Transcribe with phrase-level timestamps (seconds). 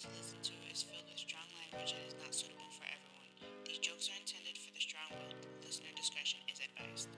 [0.00, 3.28] to listen to is filled with strong language and is not suitable for everyone.
[3.68, 5.36] These jokes are intended for the strong-willed.
[5.60, 7.12] Listener discretion is advised.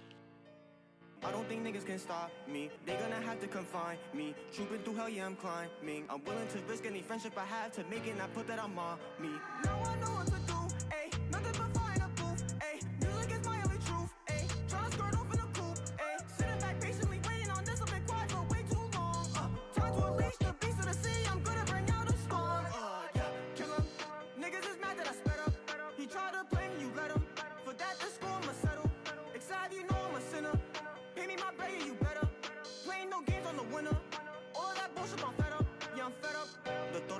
[1.22, 2.70] I don't think niggas can stop me.
[2.84, 4.34] They gonna have to confine me.
[4.52, 6.10] Trooping through hell, yeah, I'm climbing.
[6.10, 8.58] I'm willing to risk any friendship I have to make it, And I put that
[8.58, 9.30] on my me.
[9.62, 9.91] Now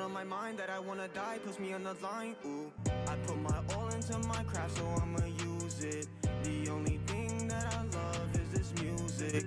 [0.02, 2.34] The thought on my mind that I wanna die puts me on the line.
[2.44, 2.72] Ooh,
[3.06, 6.08] I put my all into my craft, so I'ma use it.
[6.42, 9.46] The only thing that I love is this music.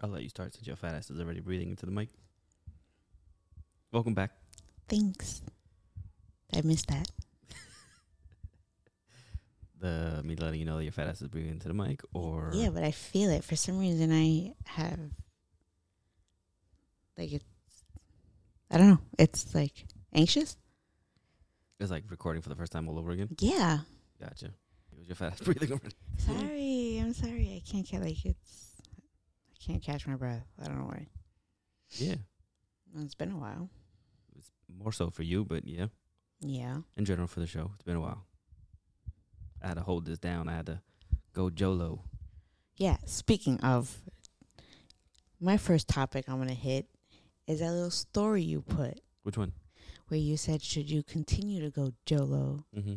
[0.00, 2.08] I'll let you start since your fat ass is already breathing into the mic.
[3.92, 4.30] Welcome back.
[4.88, 5.42] Thanks.
[6.54, 7.08] I missed that.
[9.80, 12.50] The me letting you know that your fat ass is breathing into the mic, or
[12.54, 13.44] Yeah, but I feel it.
[13.44, 14.98] For some reason, I have
[17.18, 17.44] like it's.
[18.70, 19.00] I don't know.
[19.18, 20.56] It's like anxious.
[21.80, 23.28] it's like recording for the first time all over again.
[23.40, 23.80] Yeah.
[24.20, 24.46] Gotcha.
[24.46, 25.96] It was your fat ass breathing already.
[26.18, 26.98] Sorry.
[27.02, 27.62] I'm sorry.
[27.62, 28.72] I can't get like it's.
[29.52, 30.46] I can't catch my breath.
[30.62, 31.08] I don't know why.
[31.96, 32.14] Yeah,
[33.00, 33.68] It's been a while.
[34.36, 34.50] it's
[34.82, 35.86] more so for you, but yeah,
[36.44, 36.78] Yeah.
[36.96, 38.24] in general for the show, it's been a while.
[39.62, 40.48] I had to hold this down.
[40.48, 40.80] I had to
[41.32, 42.02] go Jolo.
[42.76, 42.96] Yeah.
[43.06, 44.02] Speaking of,
[45.40, 46.86] my first topic I'm gonna hit
[47.46, 49.52] is that little story you put Which one?
[50.08, 52.94] where you said, "Should you continue to go Jolo?" Mm-hmm.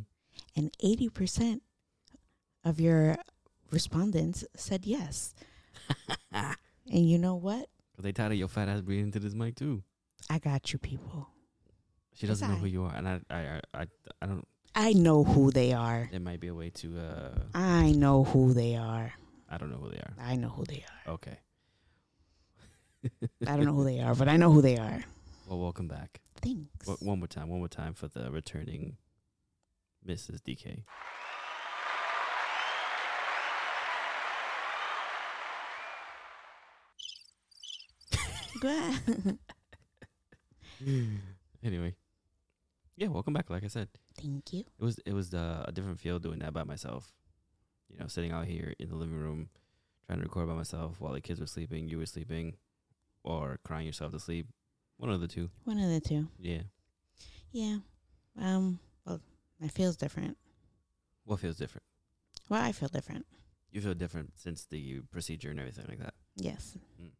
[0.55, 1.61] and 80%
[2.63, 3.17] of your
[3.71, 5.33] respondents said yes.
[6.31, 6.55] and
[7.09, 7.69] you know what?
[7.95, 9.83] Cause they tired of your fat ass breathing into this mic too.
[10.29, 11.29] I got you people.
[12.17, 13.85] She doesn't know who you are, and I, I, I,
[14.21, 14.47] I, don't.
[14.75, 16.07] I know who they are.
[16.11, 16.97] There might be a way to.
[16.99, 19.13] uh I know who they are.
[19.49, 20.13] I don't know who they are.
[20.19, 21.13] I know who they are.
[21.13, 21.37] Okay.
[23.47, 25.03] I don't know who they are, but I know who they are.
[25.47, 26.21] Well, welcome back.
[26.41, 26.87] Thanks.
[26.87, 27.49] One- One more time.
[27.49, 28.97] One more time for the returning
[30.07, 30.41] Mrs.
[30.41, 30.83] DK.
[41.63, 41.95] Anyway,
[42.97, 43.49] yeah, welcome back.
[43.49, 43.87] Like I said,
[44.19, 44.61] Thank you.
[44.79, 47.13] it was it was uh, a different feel doing that by myself.
[47.89, 49.49] You know, sitting out here in the living room,
[50.05, 52.55] trying to record by myself while the kids were sleeping, you were sleeping,
[53.23, 54.47] or crying yourself to sleep.
[54.97, 55.49] One of the two.
[55.63, 56.27] One of the two.
[56.39, 56.63] Yeah.
[57.51, 57.77] Yeah.
[58.41, 58.79] Um.
[59.05, 59.21] Well,
[59.61, 60.37] it feels different.
[61.23, 61.83] What feels different?
[62.49, 63.25] Well, I feel different.
[63.71, 66.13] You feel different since the procedure and everything like that.
[66.35, 66.77] Yes.
[67.01, 67.11] Mm.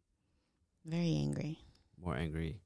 [0.86, 1.58] Very angry.
[2.02, 2.60] More angry.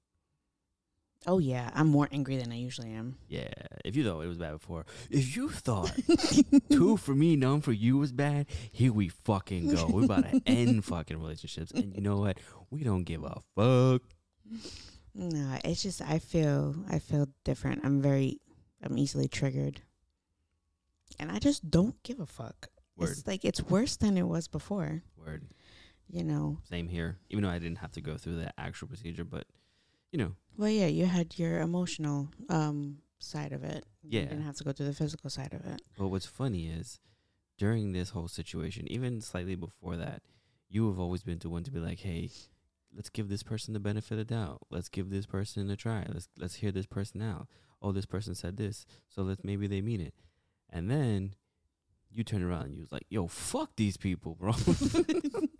[1.26, 3.16] Oh yeah, I'm more angry than I usually am.
[3.28, 3.52] Yeah.
[3.84, 5.92] If you thought it was bad before, if you thought
[6.70, 9.86] two for me, none for you was bad, here we fucking go.
[9.86, 11.70] We're about to end fucking relationships.
[11.70, 12.38] And you know what?
[12.70, 14.02] We don't give a fuck.
[15.14, 17.84] No, it's just I feel I feel different.
[17.84, 18.40] I'm very
[18.82, 19.80] I'm easily triggered.
[21.20, 22.68] And I just don't give a fuck.
[22.96, 23.10] Word.
[23.10, 25.02] It's like it's worse than it was before.
[25.16, 25.46] Word.
[26.08, 26.58] You know.
[26.68, 27.18] Same here.
[27.30, 29.46] Even though I didn't have to go through the actual procedure, but
[30.12, 33.84] you know, Well yeah, you had your emotional um side of it.
[34.02, 34.20] Yeah.
[34.22, 35.80] You didn't have to go through the physical side of it.
[35.98, 37.00] but what's funny is
[37.58, 40.22] during this whole situation, even slightly before that,
[40.68, 42.30] you have always been the one to be like, Hey,
[42.94, 44.62] let's give this person the benefit of doubt.
[44.70, 46.04] Let's give this person a try.
[46.08, 47.48] Let's let's hear this person out.
[47.80, 50.14] Oh, this person said this, so let's maybe they mean it.
[50.70, 51.34] And then
[52.10, 54.52] you turn around and you was like, "Yo, fuck these people, bro."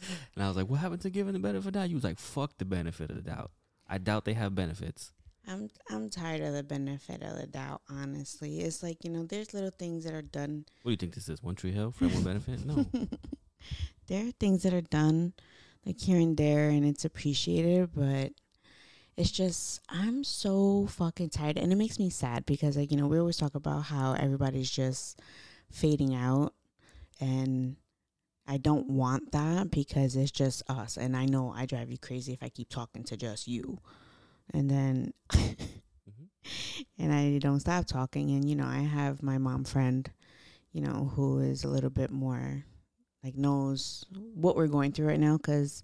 [0.34, 2.04] and I was like, "What happened to giving the benefit of the doubt?" You was
[2.04, 3.50] like, "Fuck the benefit of the doubt."
[3.88, 5.12] I doubt they have benefits.
[5.46, 8.60] I'm I'm tired of the benefit of the doubt, honestly.
[8.60, 11.28] It's like, you know, there's little things that are done What do you think this
[11.28, 11.42] is?
[11.42, 12.66] One Tree Hill, friend with benefit?
[12.66, 12.84] No.
[14.08, 15.32] there are things that are done
[15.86, 18.32] like here and there and it's appreciated but
[19.16, 23.06] it's just i'm so fucking tired and it makes me sad because like you know
[23.06, 25.20] we always talk about how everybody's just
[25.70, 26.52] fading out
[27.20, 27.76] and
[28.48, 32.32] i don't want that because it's just us and i know i drive you crazy
[32.32, 33.78] if i keep talking to just you
[34.52, 35.56] and then Mhm.
[36.98, 40.10] and i don't stop talking and you know i have my mom friend
[40.72, 42.64] you know who is a little bit more
[43.22, 44.04] like knows
[44.34, 45.82] what we're going through right now because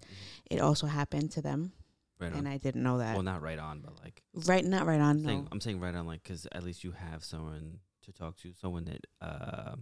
[0.49, 1.71] it also happened to them
[2.19, 2.39] Right on.
[2.39, 5.17] and i didn't know that well, not right on, but like Right, not right on.
[5.17, 5.47] I'm saying, No.
[5.51, 8.83] I'm saying right on, like, because at least you have someone to talk to, someone
[8.85, 9.75] that uh,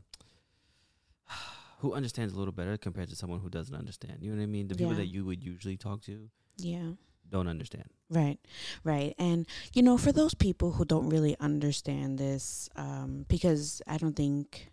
[1.83, 4.19] who understands a little better compared to someone who doesn't understand.
[4.21, 4.69] You know what I mean?
[4.69, 4.99] The people Yeah.
[4.99, 6.93] that you would usually talk to Yeah.
[7.29, 7.89] don't understand.
[8.09, 8.39] Right,
[8.85, 9.13] right.
[9.17, 14.15] And, you know, for those people who don't really understand this, um, because I don't
[14.15, 14.71] think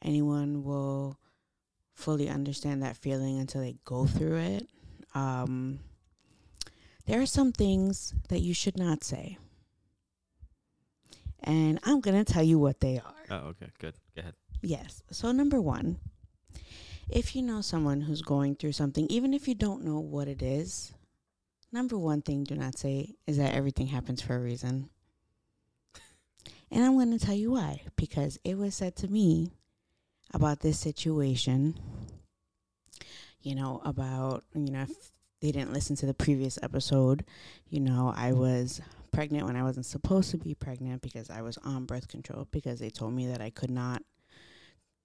[0.00, 1.18] anyone will
[1.92, 4.68] fully understand that feeling until they go through it,
[5.14, 5.80] um,
[7.04, 9.36] there are some things that you should not say.
[11.40, 13.24] And I'm going to tell you what they are.
[13.30, 13.94] Oh, okay, good.
[14.14, 14.34] Go ahead.
[14.62, 15.02] Yes.
[15.10, 15.98] So, number one,
[17.08, 20.42] if you know someone who's going through something, even if you don't know what it
[20.42, 20.92] is,
[21.72, 24.88] number one thing do not say is that everything happens for a reason.
[26.70, 27.82] And I'm going to tell you why.
[27.96, 29.52] Because it was said to me
[30.34, 31.78] about this situation,
[33.40, 37.24] you know, about, you know, if they didn't listen to the previous episode,
[37.68, 38.80] you know, I was
[39.12, 42.80] pregnant when I wasn't supposed to be pregnant because I was on birth control because
[42.80, 44.02] they told me that I could not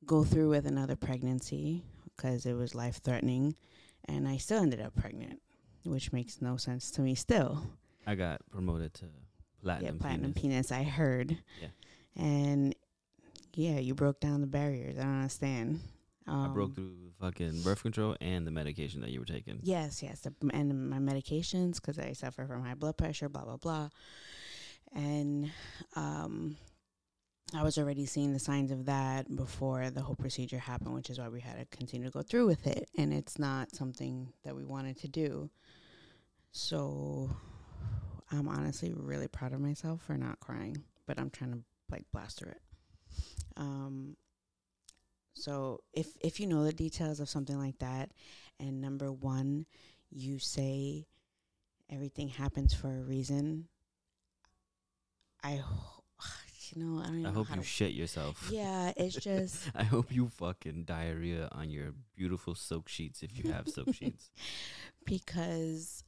[0.06, 1.84] go through with another pregnancy
[2.16, 3.56] because it was life threatening.
[4.06, 5.42] And I still ended up pregnant,
[5.84, 7.64] which makes no sense to me still.
[8.08, 9.06] I got promoted to
[9.62, 9.96] platinum.
[9.96, 10.68] yeah, platinum penis.
[10.68, 11.38] penis, I heard.
[11.62, 11.68] Yeah.
[12.16, 12.76] And
[13.54, 14.98] yeah, you broke down the barriers.
[14.98, 15.80] I don't understand.
[16.28, 19.60] Um, I broke through fucking birth control and the medication that you were taking.
[19.64, 23.58] Yes, yes, the, and my medications because I suffer from high blood pressure, blah blah
[23.58, 23.90] blah,
[24.94, 25.52] and
[25.96, 26.58] um,
[27.54, 31.20] I was already seeing the signs of that before the whole procedure happened, which is
[31.20, 34.56] why we had to continue to go through with it, and it's not something that
[34.56, 35.50] we wanted to do.
[36.54, 37.30] So,
[38.32, 41.60] I'm honestly really proud of myself for not crying, but I'm trying to
[41.92, 42.62] like blast through it.
[43.58, 44.16] Um,
[45.34, 48.12] so if if you know the details of something like that,
[48.60, 49.66] and number one,
[50.10, 51.08] you say
[51.90, 53.68] everything happens for a reason.
[55.44, 55.62] I,
[56.76, 58.50] you know, I don't I hope you shit yourself.
[58.52, 63.52] yeah, it's just I hope you fucking diarrhea on your beautiful silk sheets if you
[63.52, 64.30] have silk sheets.
[65.06, 66.04] because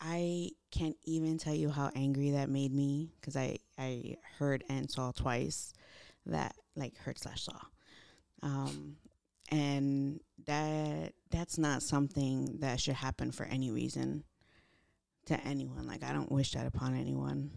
[0.00, 4.90] I can't even tell you how angry that made me because I I heard and
[4.90, 5.72] saw twice
[6.26, 7.58] that like heard slash saw,
[8.42, 8.96] um,
[9.50, 14.24] and that that's not something that should happen for any reason
[15.28, 15.86] to anyone.
[15.86, 17.50] Like I don't wish that upon anyone.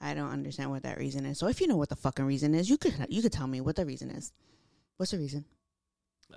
[0.00, 1.38] I don't understand what that reason is.
[1.38, 3.60] So if you know what the fucking reason is, you could you could tell me
[3.60, 4.32] what the reason is.
[4.96, 5.44] What's the reason?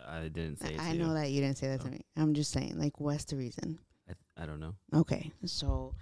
[0.08, 0.80] I didn't say it.
[0.80, 1.92] I, I to know that you didn't say that to Oh.
[1.92, 2.02] me.
[2.18, 3.78] I'm just saying, like, what's the reason?
[4.10, 4.74] I, I don't know.
[4.94, 5.94] Okay, so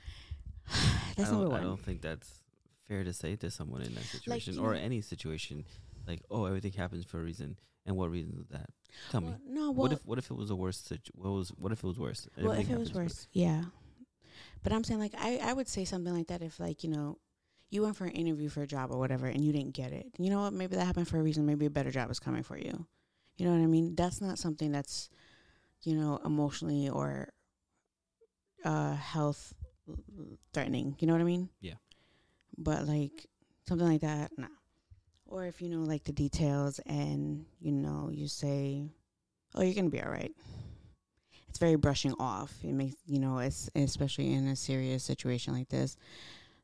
[1.17, 2.41] that's I don't, number I don't think that's
[2.87, 5.65] fair to say to someone in that situation you or know- any situation.
[6.07, 8.69] Like, oh, everything happens for a reason, and what reason is that?
[9.11, 9.35] Tell me.
[9.47, 11.83] No, well, what if what if it was a worse situ- what was what if
[11.83, 12.27] it was worse?
[12.41, 13.65] well, if it was for- worse, yeah.
[14.63, 17.17] But I'm saying, like, I, I would say something like that if, like, you know,
[17.69, 20.07] you went for an interview for a job or whatever, and you didn't get it.
[20.19, 20.53] You know what?
[20.53, 21.45] Maybe that happened for a reason.
[21.45, 22.85] Maybe a better job is coming for you.
[23.37, 23.95] You know what I mean?
[23.95, 25.09] That's not something that's,
[25.81, 27.29] you know, emotionally or
[28.63, 29.53] uh, health
[30.53, 30.95] threatening.
[30.99, 31.49] You know what I mean?
[31.61, 31.75] Yeah.
[32.57, 33.27] But like
[33.67, 34.47] something like that, nah.
[35.25, 38.91] Or if you know like the details and you know you say,
[39.55, 40.33] "Oh, you're gonna be all right."
[41.51, 42.53] It's very brushing off.
[42.63, 45.97] It makes you know, it's especially in a serious situation like this.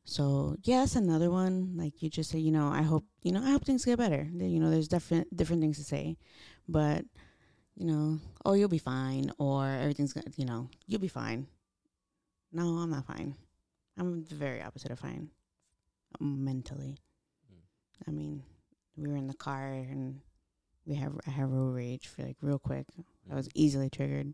[0.04, 1.74] So yeah, another one.
[1.76, 4.26] Like you just say, you know, I hope you know, I hope things get better.
[4.32, 6.16] You know, there's different different things to say,
[6.66, 7.04] but
[7.76, 11.46] you know, oh, you'll be fine, or everything's gonna, you know, you'll be fine.
[12.50, 13.34] No, I'm not fine.
[13.98, 15.28] I'm the very opposite of fine,
[16.18, 16.96] mentally.
[17.52, 18.08] Mm.
[18.08, 18.42] I mean,
[18.96, 20.22] we were in the car and
[20.86, 22.86] we have I have road rage for like real quick.
[23.30, 24.32] I was easily triggered.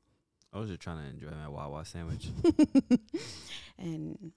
[0.55, 2.29] I was just trying to enjoy my Wawa sandwich.
[3.79, 4.33] and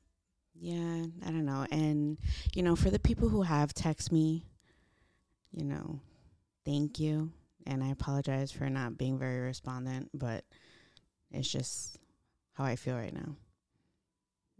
[0.60, 1.68] yeah, I don't know.
[1.72, 2.18] And
[2.56, 4.44] you know, for the people who have text me,
[5.52, 6.02] you know,
[6.66, 7.32] thank you.
[7.68, 10.44] And I apologize for not being very respondent, but
[11.32, 12.00] it's just
[12.54, 13.36] how I feel right now.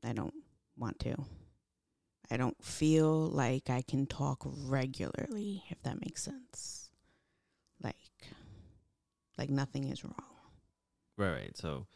[0.04, 0.34] I don't
[0.78, 1.16] want to.
[2.30, 6.90] I don't feel like I can talk regularly, if that makes sense.
[7.82, 7.96] Like,
[9.38, 10.37] like nothing is wrong.
[11.18, 11.58] Right, right.
[11.58, 11.88] So,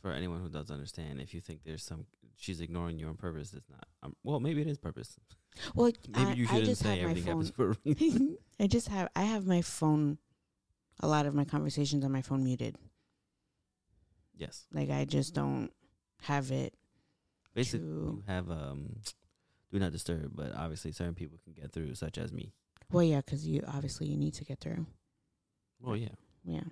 [0.00, 2.06] for anyone who does understand, if you think there's some,
[2.36, 3.52] she's ignoring you on purpose.
[3.52, 3.86] It's not.
[4.02, 5.16] Um, well, maybe it is purpose.
[5.74, 7.44] Well, Maybe I, you shouldn't just say have my everything phone.
[7.44, 8.38] happens for a reason.
[8.60, 10.18] I just have I have my phone
[11.00, 12.76] a lot of my conversations on my phone muted.
[14.36, 14.66] yes.
[14.72, 15.70] Like I just don't
[16.22, 16.74] have it.
[17.54, 18.96] Basically, you have um,
[19.72, 22.52] do not disturb, but obviously certain people can get through, such as me.
[22.90, 24.86] Well, yeah, because you obviously you need to get through.
[25.80, 26.08] Well, yeah.
[26.44, 26.64] Yeah,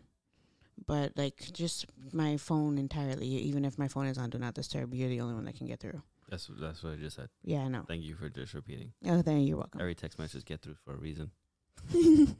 [0.86, 3.26] but like just my phone entirely.
[3.26, 5.66] Even if my phone is on do not disturb, you're the only one that can
[5.66, 6.02] get through.
[6.28, 7.28] That's that's what I just said.
[7.44, 7.84] Yeah, I know.
[7.86, 8.92] Thank you for just repeating.
[9.06, 9.80] Oh, then you're welcome.
[9.80, 11.30] Every text message get through for a reason.
[11.94, 12.36] It'd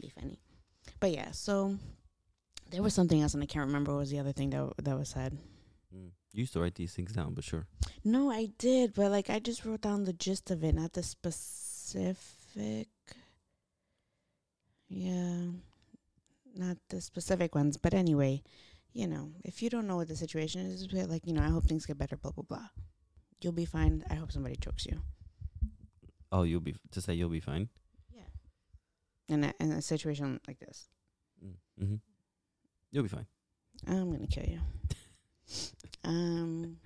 [0.00, 0.38] be funny,
[1.00, 1.32] but yeah.
[1.32, 1.76] So
[2.70, 4.98] there was something else, and I can't remember what was the other thing that that
[4.98, 5.36] was said.
[5.94, 6.10] Mm.
[6.32, 7.66] You used to write these things down, but sure.
[8.04, 11.02] No, I did, but like I just wrote down the gist of it, not the
[11.02, 12.88] specific.
[14.88, 15.46] Yeah,
[16.56, 18.42] not the specific ones, but anyway,
[18.92, 21.66] you know, if you don't know what the situation is, like you know, I hope
[21.66, 22.68] things get better, blah blah blah.
[23.40, 24.04] You'll be fine.
[24.10, 25.00] I hope somebody chokes you.
[26.32, 27.68] Oh, you'll be to say you'll be fine.
[28.10, 29.34] Yeah.
[29.34, 30.88] In a in a situation like this,
[31.82, 31.96] Mm-hmm.
[32.90, 33.26] You'll be fine.
[33.86, 34.60] I'm gonna kill you.
[36.04, 36.76] um,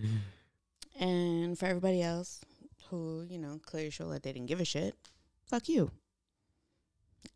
[1.00, 2.40] and for everybody else
[2.88, 4.94] who you know clearly show that they didn't give a shit,
[5.46, 5.90] fuck you.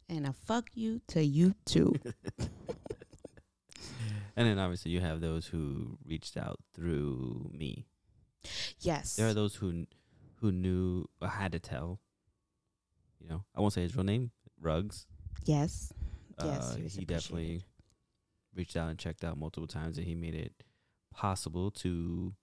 [0.09, 1.95] And a fuck you to you too.
[4.37, 7.87] and then obviously you have those who reached out through me.
[8.81, 9.17] yes.
[9.17, 9.87] There are those who
[10.41, 12.01] who knew or had to tell.
[13.21, 14.31] You know, I won't say his real name.
[14.61, 15.07] Rugs.
[15.45, 15.93] yes.
[16.43, 17.63] Yes, Uh, he he definitely
[18.57, 20.53] reached out and checked out multiple times, and he made it
[21.13, 22.35] possible to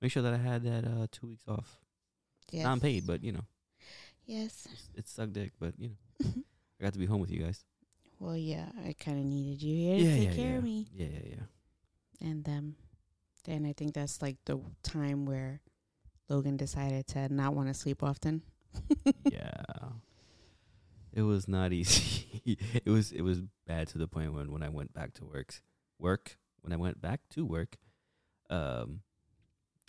[0.00, 1.80] make sure that I had that uh, two weeks off,
[2.52, 2.62] Yes.
[2.64, 3.44] not paid, but you know,
[4.26, 4.68] Yes.
[4.72, 5.52] it's, it sucked dick.
[5.58, 5.90] But you
[6.22, 6.30] know,
[6.82, 7.64] I got to be home with you guys.
[8.18, 10.58] well, yeah, I kind of needed you here to take yeah, care yeah.
[10.58, 10.88] of me.
[10.92, 12.28] Yeah, yeah, yeah.
[12.28, 12.74] And um,
[13.44, 15.60] then I think that's like the time where
[16.28, 18.42] Logan decided to not want to sleep often.
[19.30, 19.62] yeah.
[21.12, 22.58] It was not easy.
[22.84, 25.60] it was it was bad to the point when when I went back to work.
[25.98, 27.76] Work when I went back to work,
[28.50, 29.02] um,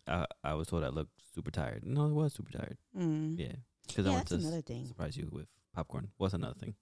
[0.07, 1.83] I I was told I looked super tired.
[1.85, 2.77] No, I was super tired.
[2.97, 3.39] Mm.
[3.39, 3.53] Yeah,
[3.87, 4.85] because Yeah, I that's to another thing.
[4.85, 6.09] surprise you with popcorn.
[6.19, 6.75] Was another thing.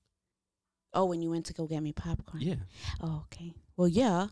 [0.94, 2.44] Oh, when you went to go get me popcorn.
[2.44, 2.56] Yeah,
[3.02, 3.54] Oh, okay.
[3.78, 4.28] Well, yeah,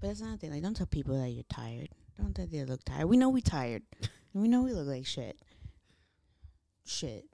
[0.00, 0.50] but that's another thing.
[0.52, 1.88] Like, don't tell people that you're tired.
[2.20, 3.06] Don't tell they look tired.
[3.06, 3.82] We know we tired.
[4.34, 5.38] we know we look like shit.
[6.84, 7.24] Shit.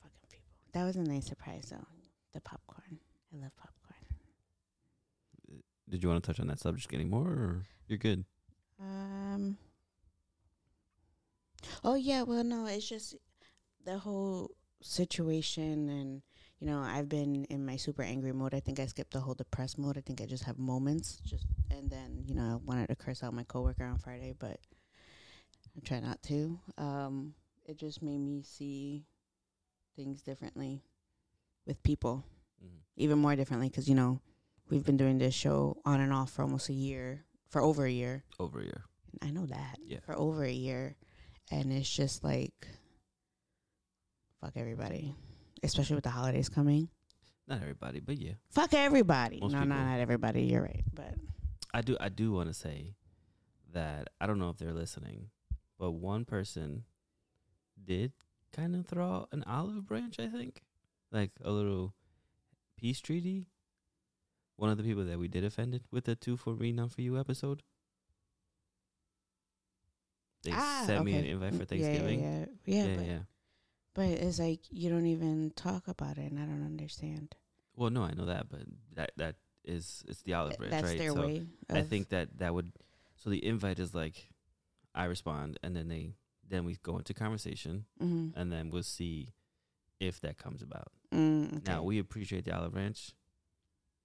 [0.00, 0.46] Fucking people.
[0.72, 1.86] That was a nice surprise, though.
[2.32, 2.98] The popcorn.
[3.32, 4.00] I love popcorn.
[5.88, 8.24] did you want to touch on that subject anymore, or you're good?
[8.80, 9.56] Um.
[11.82, 13.16] Oh yeah, well no, it's just
[13.84, 14.50] the whole
[14.82, 16.22] situation, and
[16.64, 18.54] you know, I've been in my super angry mode.
[18.54, 19.98] I think I skipped the whole depressed mode.
[19.98, 23.22] I think I just have moments, just and then you know, I wanted to curse
[23.22, 24.58] out my coworker on Friday, but
[25.76, 26.58] I try not to.
[26.78, 27.34] Um,
[27.66, 29.04] it just made me see
[29.94, 30.80] things differently
[31.66, 32.24] with people,
[32.64, 32.76] Mm-hmm.
[32.96, 34.22] even more differently, because you know,
[34.70, 37.90] we've been doing this show on and off for almost a year, for over a
[37.90, 38.24] year.
[38.40, 38.84] Over a year.
[39.20, 39.76] I know that.
[39.86, 39.98] Yeah.
[40.06, 40.96] For over a year.
[41.50, 42.66] And it's just like
[44.40, 45.14] fuck everybody.
[45.64, 46.88] Especially with the holidays coming.
[47.46, 49.38] Not everybody, but yeah, Fuck everybody.
[49.40, 49.78] Most no, no, people.
[49.78, 50.42] not everybody.
[50.44, 50.84] You're right.
[50.94, 51.14] But
[51.74, 51.96] I do.
[52.00, 52.94] I do want to say
[53.72, 55.28] that I don't know if they're listening,
[55.78, 56.84] but one person
[57.82, 58.12] did
[58.52, 60.18] kind of throw out an olive branch.
[60.18, 60.62] I think,
[61.12, 61.94] like a little
[62.78, 63.46] peace treaty.
[64.56, 67.02] One of the people that we did offended with the two for me, none for
[67.02, 67.62] you episode.
[70.44, 72.22] They ah, sent me an invite for Thanksgiving.
[72.22, 72.84] Yeah, yeah.
[72.84, 73.18] Yeah, yeah, yeah.
[73.94, 77.34] But it's like you don't even talk about it and I don't understand.
[77.76, 78.62] Well, no, I know that, but
[78.94, 80.98] that that is it's the olive branch, That's right?
[80.98, 81.42] their so way.
[81.70, 82.72] I think that that would.
[83.16, 84.28] So the invite is like,
[84.94, 86.14] I respond, and then they
[86.48, 88.32] then we go into conversation, Mhm.
[88.36, 89.32] and then we'll see
[89.98, 90.92] if that comes about.
[91.12, 91.60] Mm, okay.
[91.64, 93.12] Now we appreciate the olive branch,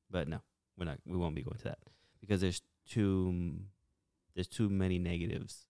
[0.10, 0.40] but no,
[0.78, 1.00] we're not.
[1.06, 1.80] We won't be going to that
[2.22, 3.60] because there's too
[4.36, 5.68] there's too many negatives,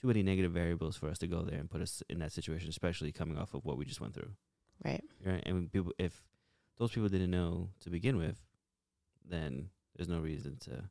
[0.00, 2.68] too many negative variables for us to go there and put us in that situation,
[2.68, 4.30] especially coming off of what we just went through.
[4.84, 5.02] right.
[5.24, 5.42] Right?
[5.46, 6.22] And when people, if
[6.78, 8.38] those people didn't know to begin with,
[9.28, 10.84] then there's no reason to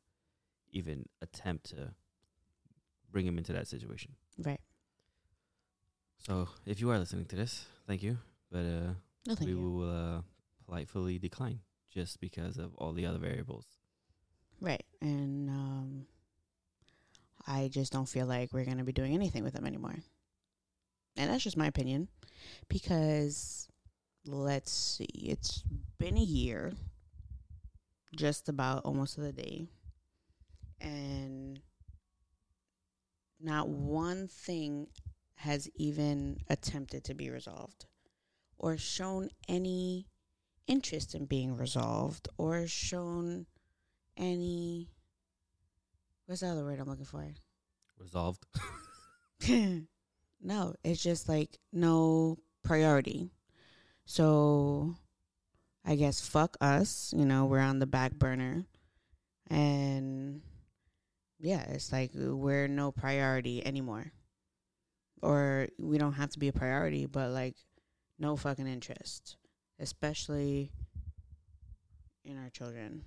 [0.72, 1.94] even attempt to
[3.12, 4.12] bring them into that situation.
[4.38, 4.60] Right.
[6.26, 8.18] So if you are listening to this, thank you,
[8.50, 8.92] but uh,
[9.26, 9.60] No thank we you.
[9.60, 10.20] will uh,
[10.66, 11.60] politely decline
[11.94, 13.64] just because of all the other variables.
[14.60, 14.84] Right.
[15.00, 16.06] And um
[17.46, 19.96] I just don't feel like we're going to be doing anything with them anymore.
[21.16, 22.08] And that's just my opinion
[22.68, 23.68] because
[24.26, 25.08] let's see.
[25.14, 25.62] It's
[25.98, 26.72] been a year
[28.14, 29.66] just about almost to the day.
[30.80, 31.60] And
[33.40, 34.88] not one thing
[35.36, 37.86] has even attempted to be resolved
[38.58, 40.06] or shown any
[40.66, 43.46] interest in being resolved or shown
[44.16, 44.88] any
[46.26, 47.26] what's the other word I'm looking for?
[47.98, 48.44] Resolved.
[50.42, 53.30] no, it's just like no priority.
[54.04, 54.94] So
[55.84, 58.64] I guess fuck us, you know, we're on the back burner.
[59.48, 60.42] And
[61.38, 64.12] yeah, it's like we're no priority anymore.
[65.22, 67.56] Or we don't have to be a priority, but like
[68.18, 69.36] no fucking interest,
[69.78, 70.72] especially
[72.24, 73.02] in our children.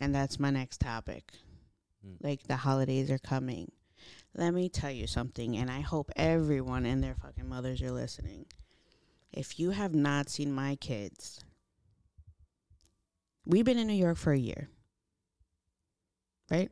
[0.00, 1.32] And that's my next topic.
[2.06, 2.16] Mm.
[2.20, 3.70] Like the holidays are coming.
[4.34, 8.46] Let me tell you something, and I hope everyone and their fucking mothers are listening.
[9.32, 11.42] If you have not seen my kids,
[13.46, 14.68] we've been in New York for a year,
[16.50, 16.70] right?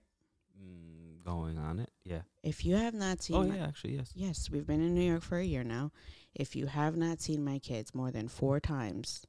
[0.62, 1.90] Mm, going on it.
[2.04, 2.22] Yeah.
[2.42, 4.12] If you have not seen, Oh my- yeah, actually yes.
[4.14, 5.90] yes, we've been in New York for a year now.
[6.34, 9.26] If you have not seen my kids more than four times,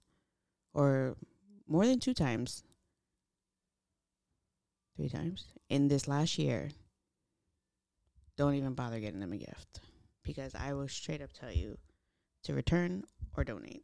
[0.73, 1.15] or
[1.67, 2.63] more than two times,
[4.95, 6.69] three times in this last year,
[8.37, 9.79] don't even bother getting them a gift
[10.23, 11.77] because I will straight up tell you
[12.43, 13.03] to return
[13.35, 13.83] or donate.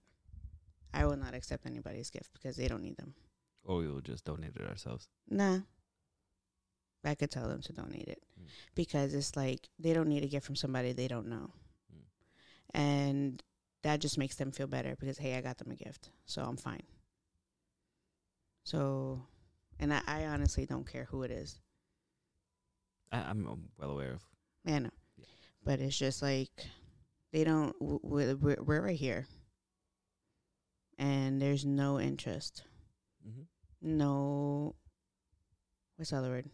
[0.94, 3.14] I will not accept anybody's gift because they don't need them.
[3.64, 5.08] Or we will just donate it ourselves.
[5.30, 5.60] Nah.
[7.04, 8.46] I could tell them to donate it Mm.
[8.76, 11.52] because it's like they don't need a gift from somebody they don't know.
[11.94, 12.04] Mm.
[12.74, 13.44] And
[13.84, 16.10] that just makes them feel better because, hey, I got them a gift.
[16.26, 16.84] So I'm fine.
[18.64, 19.26] So,
[19.82, 21.60] and I, I honestly don't care who it is.
[23.12, 24.22] I, I'm um, well aware of.
[24.64, 24.90] Know.
[25.18, 25.26] Yeah.
[25.66, 26.52] But it's just like
[27.34, 29.28] they don't, we're, we're right here.
[30.98, 32.64] And there's no interest.
[33.28, 33.98] Mm-hmm.
[33.98, 34.76] No,
[35.96, 36.46] what's the other word?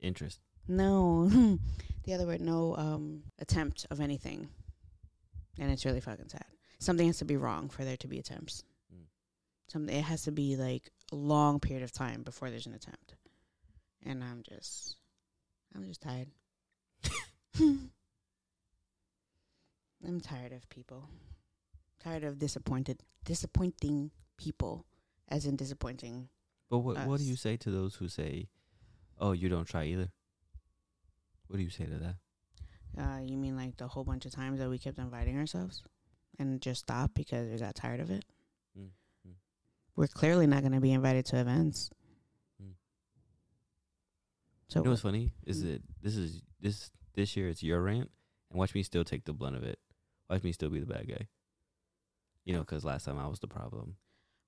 [0.00, 0.38] Interest.
[0.68, 1.28] No,
[2.04, 4.48] the other word, no um, attempt of anything.
[5.58, 6.44] And it's really fucking sad.
[6.78, 8.62] Something has to be wrong for there to be attempts.
[8.94, 9.06] Mm.
[9.68, 13.14] Something it has to be like a long period of time before there's an attempt.
[14.04, 14.96] And I'm just,
[15.74, 16.28] I'm just tired.
[20.06, 21.08] I'm tired of people.
[22.02, 24.86] Tired of disappointed, disappointing people,
[25.28, 26.28] as in disappointing.
[26.70, 28.48] But what what do you say to those who say,
[29.18, 30.08] "Oh, you don't try either"?
[31.48, 32.16] What do you say to that?
[32.96, 35.82] Uh, you mean like the whole bunch of times that we kept inviting ourselves
[36.38, 38.24] and just stopped because we got tired of it?
[40.00, 41.90] We're clearly not going to be invited to events.
[42.58, 42.70] Mm.
[44.68, 48.10] So You know what's funny is that this is this this year it's your rant,
[48.50, 49.78] and watch me still take the blunt of it.
[50.30, 51.28] Watch me still be the bad guy.
[52.46, 53.96] You know, because last time I was the problem.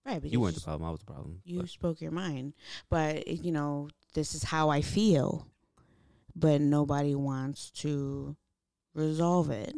[0.07, 0.89] right, because You weren't the problem.
[0.89, 1.43] I was the problem.
[1.45, 2.55] You but- spoke your mind,
[2.89, 5.49] but you know this is how I feel,
[6.35, 8.37] but nobody wants to
[8.95, 9.75] resolve it.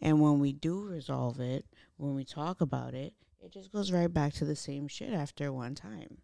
[0.00, 4.12] And when we do resolve it, when we talk about it, it just goes right
[4.12, 6.18] back to the same shit after one time.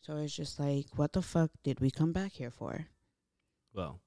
[0.00, 2.86] So it's just like, what the fuck did we come back here for?
[3.74, 4.00] well,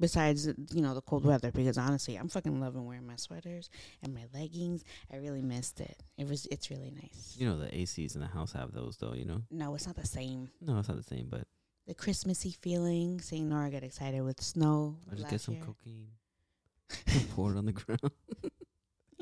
[0.00, 3.70] Besides, you know, the cold weather, because honestly, I'm fucking loving wearing my sweaters
[4.02, 4.82] and my leggings.
[5.12, 6.02] I really missed it.
[6.18, 7.36] It was, it's really nice.
[7.38, 9.14] you know the ACs in the house have those though.
[9.14, 10.50] You know, No, it's not the same.
[10.60, 11.28] no, it's not the same.
[11.30, 11.46] But
[11.86, 14.96] The Christmassy feeling, seeing Nora get excited with snow.
[15.10, 15.62] I just get some year.
[15.64, 16.08] cocaine,
[17.36, 18.00] pour it on the ground.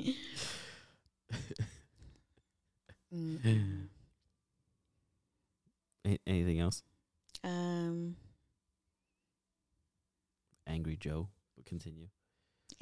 [6.05, 6.83] A- anything else?
[7.43, 8.15] um,
[10.67, 11.27] Angry Joe.
[11.55, 12.07] But continue.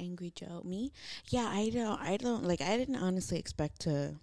[0.00, 0.92] Angry Joe, me?
[1.28, 2.00] Yeah, I don't.
[2.00, 2.60] I don't like.
[2.60, 4.14] I didn't honestly expect to.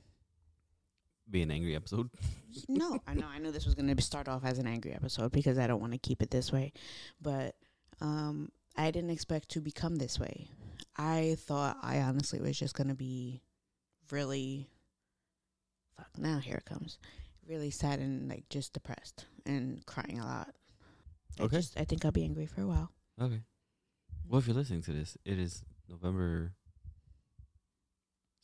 [1.30, 2.10] Be an angry episode.
[2.67, 3.28] no, I know.
[3.28, 5.80] I knew this was going to start off as an angry episode because I don't
[5.80, 6.74] want to keep it this way,
[7.22, 7.54] but
[8.02, 10.48] um, I didn't expect to become this way.
[10.98, 13.41] I thought I honestly was just going to be
[14.10, 14.67] really.
[16.00, 16.18] Fuck!
[16.18, 16.98] Now here it comes.
[17.48, 20.56] Really sad and like just depressed and crying a lot.
[21.40, 21.58] I Okay.
[21.58, 22.92] just I think I'll be angry for a while.
[23.22, 23.42] Okay.
[24.28, 26.54] Well, if you're listening to this, it is November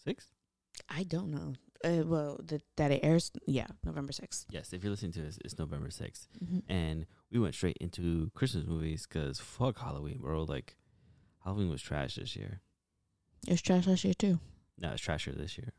[0.04, 0.30] sixth.
[0.89, 1.54] I don't know.
[1.84, 4.46] Uh, well, the, that it airs, yeah, November 6th.
[4.50, 6.60] Yes, if you're listening to this, it's November sixth, Mm-hmm.
[6.72, 10.44] and we went straight into Christmas movies because fuck Halloween, bro.
[10.44, 10.76] Like,
[11.44, 12.62] Halloween was trash this year.
[13.48, 14.39] It was trash last year, too.
[14.80, 15.74] No, it's trasher this year.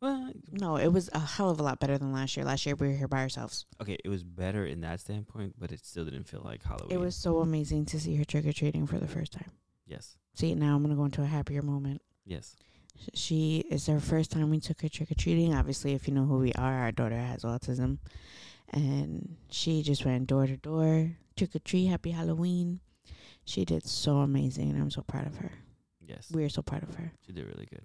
[0.00, 2.44] Well, No, it was a hell of a lot better than last year.
[2.44, 3.64] Last year, we were here by ourselves.
[3.80, 6.92] okay, it was better in that standpoint, but it still didn't feel like Halloween.
[6.92, 9.50] It was so amazing to see her trick or treating for the first time.
[9.86, 12.02] yes, See, now I'm going to go into a happier moment.
[12.24, 12.56] yes.
[13.12, 15.54] She is her first time we took her trick or treating.
[15.54, 17.98] Obviously, if you know who we are, our daughter has autism.
[18.70, 22.80] And she just went door to door, trick or treat, happy Halloween.
[23.44, 25.52] She did so amazing, and I'm so proud of her.
[26.00, 27.12] Yes, We're so proud of her.
[27.26, 27.84] she did really good.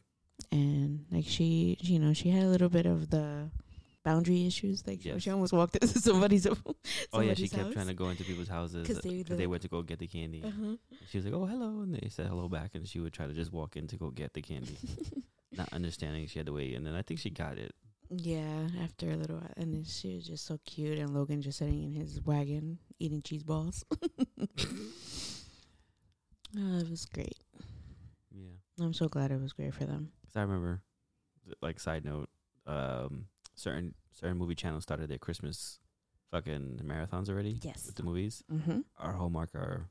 [0.52, 3.50] And like she you know she had a little bit of the
[4.04, 5.22] boundary issues like Yes.
[5.22, 6.48] she almost walked into somebody's
[7.14, 9.62] Oh yeah, she somebody's kept trying to go into people's houses because they- they, went
[9.62, 10.44] to go get the candy.
[10.44, 10.76] uh-huh.
[11.10, 13.34] She was like, "Oh, hello," and they said hello back, and she would try to
[13.34, 14.76] just walk in to go get the candy.
[15.52, 17.76] not understanding she had to wait, and then I think she got it.
[18.10, 21.60] Yeah, after a little while, and then she was just so cute, and Logan just
[21.60, 23.86] sitting in his wagon eating cheese balls.
[26.58, 27.38] oh, it was great.
[28.34, 30.12] Yeah, I'm so glad it was great for them.
[30.32, 30.82] 'Cause I remember,
[31.62, 32.30] like side note,
[32.65, 35.80] um, certain certain movie channels started their Christmas
[36.30, 37.86] fucking marathons already Yes.
[37.86, 38.44] with the movies.
[38.50, 38.82] Mm-hmm.
[38.98, 39.89] Our Hallmark, our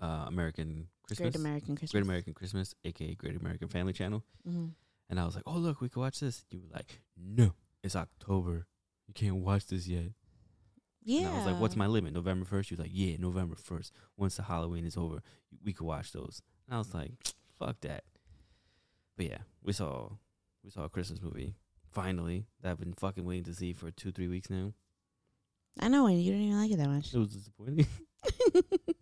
[0.00, 1.90] uh, American Christmas, Great American Christmas.
[1.92, 4.24] Great American Christmas, aka Great American Family Channel.
[4.48, 4.68] Mm-hmm.
[5.10, 7.94] And I was like, "Oh look, we can watch this." You were like, "No, it's
[7.96, 8.66] October.
[9.06, 10.12] You can't watch this yet."
[11.04, 11.26] Yeah.
[11.26, 12.14] And I was like, "What's my limit?
[12.14, 12.68] November 1st?
[12.68, 13.90] She was like, "Yeah, November 1st.
[14.16, 15.22] Once the Halloween is over,
[15.62, 17.12] we could watch those." And I was like,
[17.58, 18.04] "Fuck that."
[19.16, 20.10] But yeah, we saw
[20.64, 21.54] we saw a Christmas movie
[21.90, 24.72] finally that I've been fucking waiting to see for two three weeks now.
[25.80, 27.14] I know, and you didn't even like it that much.
[27.14, 27.86] It was disappointing.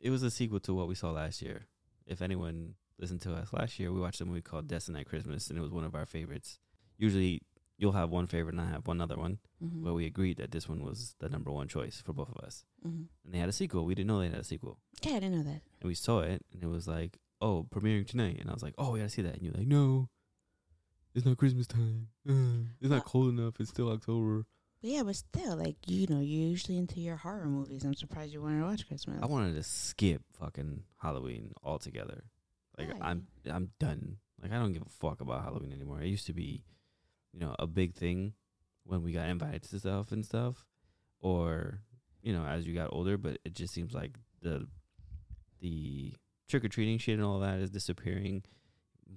[0.00, 1.66] it was a sequel to what we saw last year.
[2.06, 5.58] If anyone listened to us last year, we watched a movie called Destiny Christmas, and
[5.58, 6.58] it was one of our favorites.
[6.98, 7.42] Usually,
[7.78, 9.38] you'll have one favorite, and I have one other one.
[9.64, 9.84] mm-hmm.
[9.84, 12.64] But we agreed that this one was the number one choice for both of us.
[12.86, 13.04] mm-hmm.
[13.24, 13.84] And they had a sequel.
[13.84, 15.60] We didn't know they had a sequel, Yeah, I didn't know that.
[15.80, 18.74] and we saw it, and it was like, "Oh, premiering tonight," and I was like,
[18.78, 20.08] "Oh, we gotta see that." And you're like, "No,
[21.14, 22.08] it's not Christmas time.
[22.28, 23.54] Uh, it's not cold enough.
[23.60, 24.46] It's still October."
[24.82, 27.84] But yeah, but still, like you know, you're usually into your horror movies.
[27.84, 29.18] I'm surprised you wanted to watch Christmas.
[29.22, 32.24] I wanted to skip fucking Halloween altogether.
[32.78, 33.08] Like Why?
[33.08, 34.18] I'm I'm done.
[34.42, 36.02] Like I don't give a fuck about Halloween anymore.
[36.02, 36.64] It used to be,
[37.32, 38.34] you know, a big thing
[38.84, 40.66] when we got invited to stuff and stuff,
[41.20, 41.80] or
[42.22, 43.16] you know, as you got older.
[43.16, 44.66] But it just seems like the
[45.60, 46.12] the
[46.48, 48.42] trick or treating shit and all that is disappearing.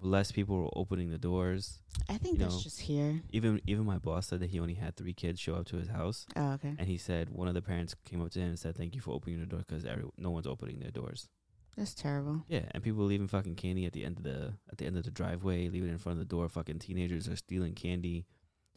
[0.01, 1.79] Less people were opening the doors.
[2.07, 3.21] I think you that's know, just here.
[3.31, 5.87] Even even my boss said that he only had three kids show up to his
[5.87, 6.75] house, Oh, okay.
[6.77, 9.01] and he said one of the parents came up to him and said, "Thank you
[9.01, 9.85] for opening the door because
[10.17, 11.29] no one's opening their doors."
[11.75, 12.43] That's terrible.
[12.47, 15.03] Yeah, and people leaving fucking candy at the end of the at the end of
[15.03, 16.47] the driveway, leaving it in front of the door.
[16.49, 18.25] Fucking teenagers are stealing candy,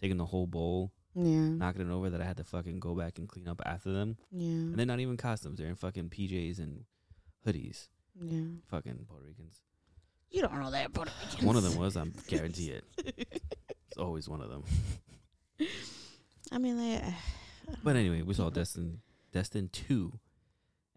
[0.00, 1.48] taking the whole bowl, Yeah.
[1.50, 2.08] knocking it over.
[2.08, 4.16] That I had to fucking go back and clean up after them.
[4.30, 4.46] yeah.
[4.48, 6.84] And they're not even costumes; they're in fucking PJs and
[7.46, 7.88] hoodies.
[8.22, 8.40] Yeah.
[8.70, 9.60] Fucking Puerto Ricans.
[10.30, 11.42] You don't know that, Puerto Ricans.
[11.44, 12.84] One of them was, I'm guarantee it.
[13.88, 14.62] It's always one of them.
[16.52, 17.02] I mean, like.
[17.84, 19.00] But anyway, we saw Destin
[19.32, 20.12] Destin two,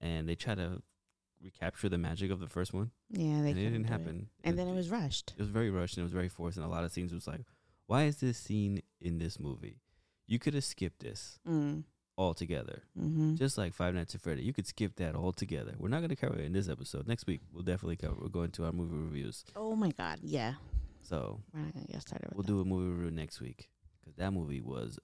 [0.02, 0.82] and they try to
[1.44, 4.30] recapture the magic of the first one, Yeah, they and it couldn't didn't do happen.
[4.44, 5.34] And then it was rushed.
[5.38, 7.28] it was very rushed and it was very forced and a lot of scenes was
[7.28, 7.42] like
[7.86, 9.82] why is this scene in this movie
[10.26, 11.84] you could have skipped this Mm.
[12.18, 13.36] Altogether Mm-hmm.
[13.36, 16.16] just like five nights at freddy you could skip that altogether we're not going to
[16.16, 18.96] cover it in this episode next week we'll definitely cover We're going to our movie
[18.96, 20.20] reviews Oh my God.
[20.22, 20.54] Yeah.
[21.02, 22.48] so We're not gonna get started with we'll that.
[22.48, 25.00] do a movie review next week because that movie was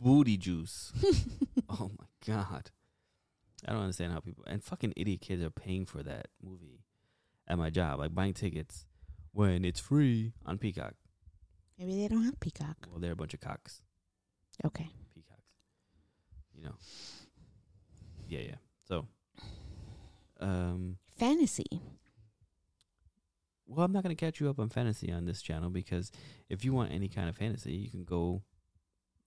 [0.00, 0.92] booty juice
[1.68, 2.70] oh my god
[3.66, 6.84] i don't understand how people and fucking idiot kids are paying for that movie
[7.48, 8.86] at my job like buying tickets
[9.32, 10.94] when it's free on peacock
[11.78, 12.76] Maybe they don't have Peacock.
[12.90, 13.82] well they're a bunch of cocks
[14.64, 14.88] Okay.
[16.56, 16.74] You know.
[18.28, 18.54] Yeah, yeah.
[18.88, 19.06] So,
[20.40, 21.66] um, Fantasy.
[23.66, 26.10] well, I'm not gonna catch you up on fantasy on this channel because
[26.48, 28.42] if you want any kind of fantasy, you can go.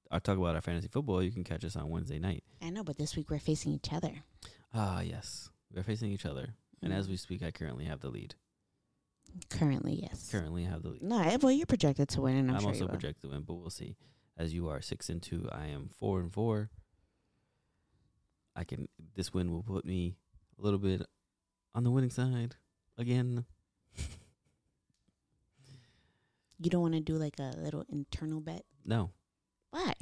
[0.09, 1.21] I talk about our fantasy football.
[1.21, 2.43] You can catch us on Wednesday night.
[2.61, 4.11] I know, but this week we're facing each other.
[4.73, 7.11] Ah, yes, we're facing each other, and as Mm.
[7.11, 8.35] we speak, I currently have the lead.
[9.49, 10.29] currently, yes.
[10.31, 11.03] Currently have the lead.
[11.03, 13.41] No, eh, well, you're projected to win, and I'm, I'm sure also projected to win,
[13.41, 13.95] but we'll see.
[14.37, 16.69] As you are six and two, I am four and four.
[18.57, 18.89] I can.
[19.15, 20.17] This win will put me
[20.59, 21.03] a little bit
[21.75, 22.55] on the winning side
[22.97, 23.45] again.
[26.59, 28.63] You don't want to do like a little internal bet.
[28.83, 29.11] No,
[29.69, 29.93] Why?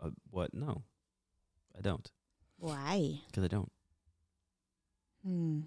[0.00, 0.52] uh, what?
[0.52, 0.82] No,
[1.76, 2.10] I don't,
[2.58, 3.20] Why?
[3.26, 3.72] because I don't.
[5.24, 5.60] Hmm.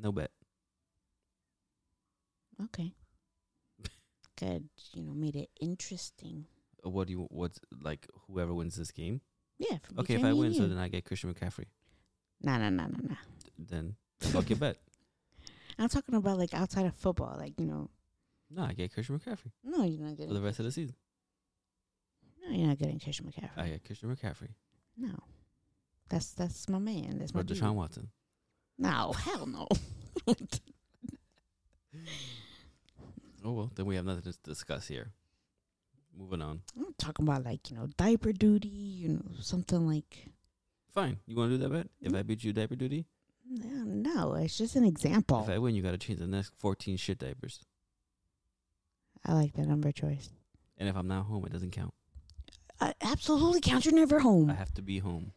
[0.00, 0.30] No bet.
[2.66, 2.92] Okay.
[4.38, 4.68] Good.
[4.92, 6.46] You know, made it interesting.
[6.86, 7.26] Uh, What do you?
[7.30, 8.06] What's like?
[8.28, 9.20] Whoever wins this game.
[9.58, 9.78] Yeah.
[9.98, 11.64] Okay, if I win, so then I get Christian McCaffrey.
[12.42, 13.14] Nah, nah, nah, nah, nah.
[13.58, 14.76] Then fuck your bet.
[15.78, 17.36] I'm talking about like outside of football.
[17.38, 17.90] Like you know,
[18.50, 20.94] No, I get Christian McCaffrey no, you're not getting for the rest of the season.
[22.44, 23.50] no, you're not getting Christian McCaffrey.
[23.56, 24.50] I get Christian McCaffrey
[24.96, 25.14] no,
[26.08, 27.18] that's that's my man.
[27.18, 27.58] That's or my dude.
[27.58, 28.08] Deshaun Watson.
[28.78, 29.66] No, hell no.
[33.44, 35.12] Oh well, then we have nothing to discuss here.
[36.18, 36.62] Moving on.
[36.76, 38.68] I'm talking about like you know diaper duty.
[38.68, 40.26] You know something like.
[40.92, 41.18] Fine.
[41.26, 41.88] You want to do that bet?
[42.00, 43.06] If I beat you diaper duty,
[43.48, 45.42] No, no, it's just an example.
[45.44, 47.60] if I win, you got to change the next 14 shit diapers.
[49.24, 50.30] I like that number choice.
[50.76, 51.92] And if I'm not home, it doesn't count.
[52.80, 53.84] Uh, absolutely count.
[53.84, 54.50] You're never home.
[54.50, 55.32] I have to be home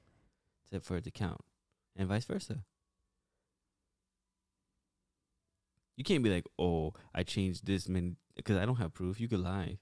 [0.72, 1.42] to, for it to count,
[1.96, 2.64] and vice versa.
[5.98, 9.20] You can't be like, oh, I changed this many because I don't have proof.
[9.20, 9.78] You could lie.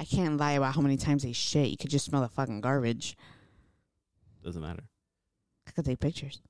[0.00, 1.68] I can't lie about how many times they shit.
[1.68, 3.18] You could just smell the fucking garbage.
[4.42, 4.84] Doesn't matter.
[5.68, 6.40] I could take pictures.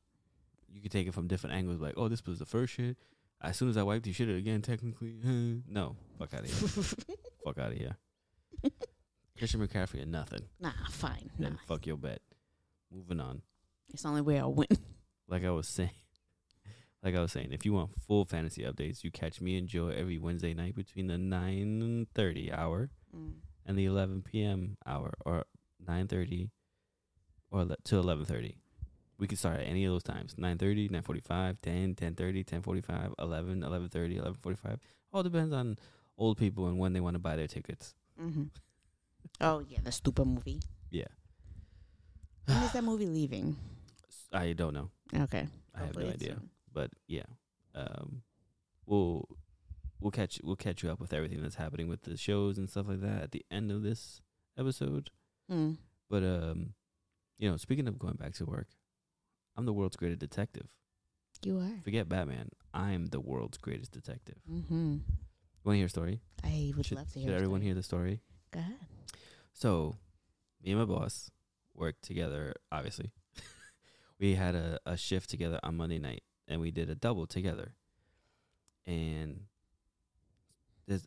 [0.73, 1.81] You could take it from different angles.
[1.81, 2.97] Like, oh, this was the first shit.
[3.43, 4.63] As soon as I wiped, you shit it again.
[4.63, 5.17] Technically,
[5.69, 5.97] no.
[6.17, 6.69] Fuck out of here.
[7.45, 7.97] fuck out of here.
[9.37, 10.43] Christian McCaffrey or nothing.
[10.61, 11.31] Nah, fine.
[11.37, 11.49] Nah.
[11.49, 12.21] Then fuck your bet.
[12.93, 13.43] Moving on.
[13.93, 14.69] It's the only way I'll win.
[15.29, 15.91] Like I was saying,
[17.05, 19.87] like I was saying, if you want full fantasy updates, you catch me and Joe
[19.87, 23.33] every Wednesday night between the nine thirty hour Mm.
[23.67, 24.77] and the eleven p.m.
[24.87, 25.45] hour, or
[25.87, 26.51] nine thirty,
[27.51, 28.57] or le- to eleven thirty.
[29.19, 34.19] We can start at any of those times 9.30, 9.45, 10, 10.30, 10.45, 11, 11.30,
[34.43, 34.79] 11.45.
[35.13, 35.77] All depends on
[36.17, 37.95] old people and when they want to buy their tickets.
[38.19, 38.45] hmm
[39.43, 40.63] Oh yeah, the stupid movie.
[40.91, 41.09] Yeah.
[42.47, 43.57] When is that movie leaving?
[44.33, 44.89] I don't know.
[45.15, 46.29] Okay, I have no idea.
[46.31, 46.49] soon.
[46.73, 47.29] But yeah,
[47.75, 48.23] um,
[48.87, 49.29] we'll
[50.01, 52.89] we'll catch we'll catch you up with everything that's happening with the shows and stuff
[52.89, 54.21] like that at the end of this
[54.59, 55.11] episode.
[55.51, 55.77] Mm.
[56.09, 56.75] But um,
[57.39, 58.69] you know, speaking of going back to work,
[59.57, 60.69] I'm the world's greatest detective.
[61.43, 61.81] You are.
[61.85, 62.51] Forget Batman.
[62.75, 64.37] I'm the world's greatest detective.
[64.51, 64.99] Mm-hmm.
[65.65, 66.21] Want to hear a story?
[66.45, 67.33] I would should love to should hear.
[67.33, 68.21] a everyone hear the story?
[68.51, 68.77] Go ahead.
[69.53, 69.97] So,
[70.63, 71.31] me and my boss
[71.75, 72.55] worked together.
[72.71, 73.13] Obviously,
[74.19, 77.75] we had a, a shift together on Monday night, and we did a double together.
[78.87, 79.43] And
[80.91, 81.07] there's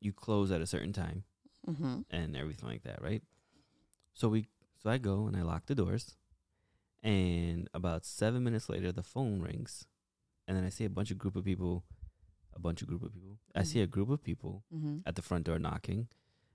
[0.00, 1.24] you close at a certain time
[1.68, 2.00] Mm-hmm.
[2.10, 3.22] and everything like that, right?
[4.14, 4.46] So we
[4.82, 6.14] so I go and I lock the doors,
[7.02, 9.86] and about seven minutes later, the phone rings,
[10.46, 11.84] and then I see a bunch of group of people,
[12.54, 13.38] a bunch of group of people.
[13.54, 14.98] I see a group of people Mm-hmm.
[15.06, 16.08] at the front door knocking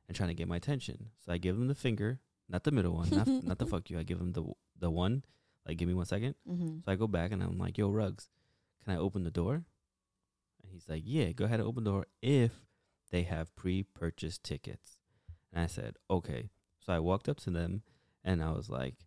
[0.07, 1.09] and trying to get my attention.
[1.25, 3.99] So I give them the finger, not the middle one, not not the fuck you.
[3.99, 4.43] I give them the
[4.79, 5.23] the one,
[5.67, 6.35] like give me one second.
[6.49, 6.77] Mm-hmm.
[6.85, 8.29] So I go back and I'm like, "Yo, Rugs,
[8.83, 9.63] can I open the door?"
[10.73, 12.51] He's like, "Yeah, go ahead and open the door if
[13.11, 14.97] they have pre-purchased tickets."
[15.51, 17.83] And I said, "Okay." So I walked up to them
[18.23, 19.05] and I was like,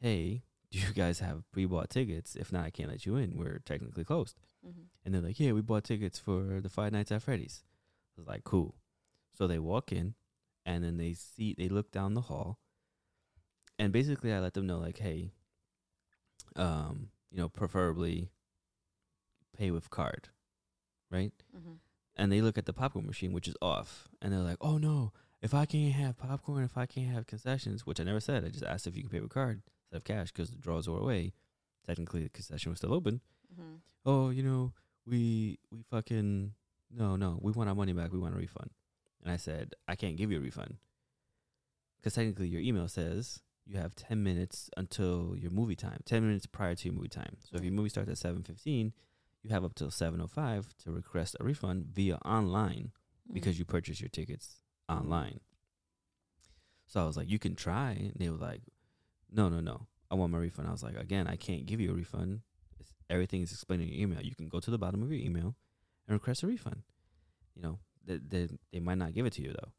[0.00, 2.36] "Hey, do you guys have pre-bought tickets?
[2.36, 3.36] If not, I can't let you in.
[3.36, 4.36] We're technically closed."
[4.66, 4.82] Mm-hmm.
[5.04, 7.64] And they're like, yeah, we bought tickets for the Five Nights at Freddy's.
[8.16, 8.76] I was like, cool.
[9.36, 10.14] So they walk in
[10.64, 12.58] and then they see, they look down the hall.
[13.78, 15.32] And basically, I let them know, like, hey,
[16.54, 18.30] um, you know, preferably
[19.56, 20.28] pay with card,
[21.12, 21.32] right?
[21.56, 21.72] Mm-hmm.
[22.16, 24.08] And they look at the popcorn machine, which is off.
[24.20, 27.86] And they're like, oh no, if I can't have popcorn, if I can't have concessions,
[27.86, 30.04] which I never said, I just asked if you could pay with card instead of
[30.04, 31.32] cash because the draws were away.
[31.86, 33.20] Technically, the concession was still open
[33.52, 33.74] Mm-hmm.
[34.06, 34.72] oh, you know,
[35.06, 36.52] we we fucking
[36.90, 38.12] no, no, we want our money back.
[38.12, 38.70] We want a refund.
[39.22, 40.76] And I said, I can't give you a refund
[41.98, 46.46] because technically your email says you have ten minutes until your movie time, ten minutes
[46.46, 47.36] prior to your movie time.
[47.40, 48.92] So if your movie starts at seven fifteen,
[49.42, 52.92] you have up till seven o five to request a refund via online
[53.28, 53.34] mm.
[53.34, 54.56] because you purchased your tickets
[54.88, 55.40] online.
[56.86, 57.92] So I was like, you can try.
[57.92, 58.60] And they were like,
[59.30, 59.86] no, no, no.
[60.10, 60.68] I want my refund.
[60.68, 62.40] I was like, again, I can't give you a refund.
[62.78, 64.20] It's, everything is explained in your email.
[64.20, 65.56] You can go to the bottom of your email
[66.06, 66.82] and request a refund.
[67.54, 69.72] You know, they, they, they might not give it to you though.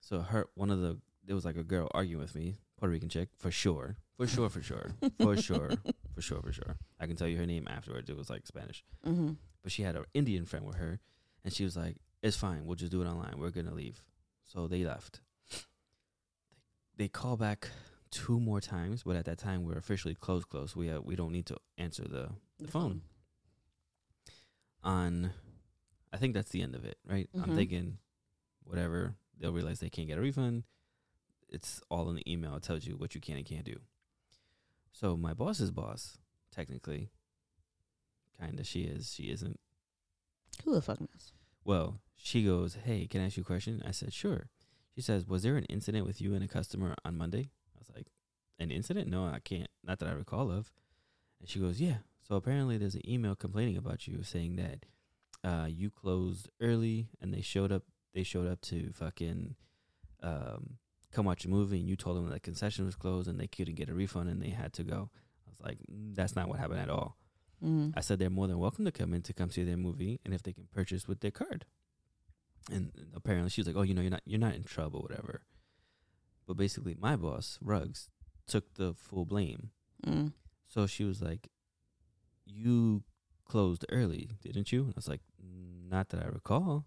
[0.00, 3.08] So her, one of the, there was like a girl arguing with me, Puerto Rican
[3.08, 5.70] chick, for sure, for sure, for sure, for sure,
[6.14, 6.76] for sure, for sure.
[6.98, 8.08] I can tell you her name afterwards.
[8.10, 9.32] It was like Spanish Mm-hmm.
[9.62, 11.00] but she had an Indian friend with her,
[11.44, 12.64] and she was like, "It's fine.
[12.66, 13.34] We'll just do it online.
[13.38, 14.02] We're gonna leave."
[14.44, 15.20] So they left.
[15.50, 15.58] They,
[16.96, 17.68] they call back
[18.10, 20.48] two more times, but at that time we're officially closed.
[20.48, 20.74] Close.
[20.76, 23.02] We have, we don't need to answer the the phone.
[24.82, 25.30] On,
[26.12, 27.28] I think that's the end of it, right?
[27.34, 27.54] I'm Mhm.
[27.54, 27.98] thinking,
[28.64, 29.14] whatever.
[29.38, 30.64] They'll realize they can't get a refund.
[31.48, 32.54] It's all in the email.
[32.56, 33.80] It tells you what you can and can't do.
[34.92, 36.18] So my boss's boss,
[36.52, 37.10] technically,
[38.38, 39.58] kinda, she is, she isn't.
[40.64, 41.32] Who the fuck knows?
[41.64, 43.82] Well, she goes, Hey, can I ask you a question?
[43.86, 44.48] I said, Sure.
[44.94, 47.50] She says, Was there an incident with you and a customer on Monday?
[47.74, 48.08] I was like,
[48.58, 49.08] An incident?
[49.08, 49.70] No, I can't.
[49.84, 50.70] Not that I recall of.
[51.40, 51.98] And she goes, Yeah.
[52.26, 54.84] So apparently there's an email complaining about you saying that
[55.42, 59.54] uh, you closed early and they showed up they showed up to fucking
[60.22, 60.78] um,
[61.12, 63.46] come watch a movie and you told them that the concession was closed and they
[63.46, 65.10] couldn't get a refund and they had to go.
[65.46, 67.16] I was like, "Mm, That's not what happened at all.
[67.64, 67.90] Mm-hmm.
[67.96, 70.32] I said they're more than welcome to come in to come see their movie, and
[70.32, 71.66] if they can purchase with their card.
[72.70, 75.42] And apparently, she was like, "Oh, you know, you're not you're not in trouble, whatever."
[76.46, 78.08] But basically, my boss, Rugs,
[78.46, 79.70] took the full blame.
[80.06, 80.32] Mm.
[80.68, 81.48] So she was like,
[82.46, 83.02] "You
[83.44, 86.86] closed early, didn't you?" And I was like, "Not that I recall."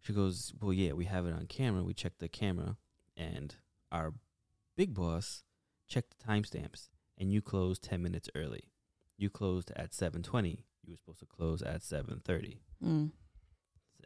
[0.00, 1.82] She goes, "Well, yeah, we have it on camera.
[1.82, 2.76] We checked the camera,
[3.16, 3.54] and
[3.92, 4.12] our
[4.76, 5.42] big boss
[5.88, 8.64] checked the timestamps, and you closed ten minutes early.
[9.16, 10.64] You closed at seven twenty.
[10.84, 12.58] you were supposed to close at 7:30.
[12.84, 13.10] Mm.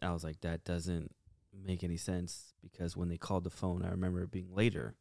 [0.02, 1.10] I was like, that doesn't
[1.52, 4.94] make any sense because when they called the phone, I remember it being later.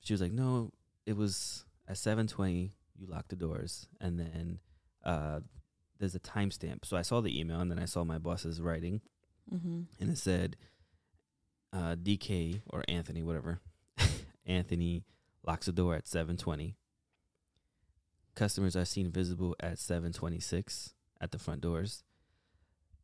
[0.00, 0.72] She was like, no,
[1.06, 2.70] it was at 7:20.
[2.96, 4.58] You locked the doors, and then
[5.04, 5.40] uh,
[5.98, 6.84] there's a timestamp.
[6.84, 9.00] So I saw the email, and then I saw my boss's writing,
[9.52, 9.80] Mm-hmm.
[10.00, 10.56] and it said,
[11.72, 13.60] uh, DK or Anthony, whatever.
[14.46, 15.04] Anthony
[15.46, 16.74] locks the door at 7:20.
[18.34, 22.04] Customers are seen visible at 7:26 at the front doors.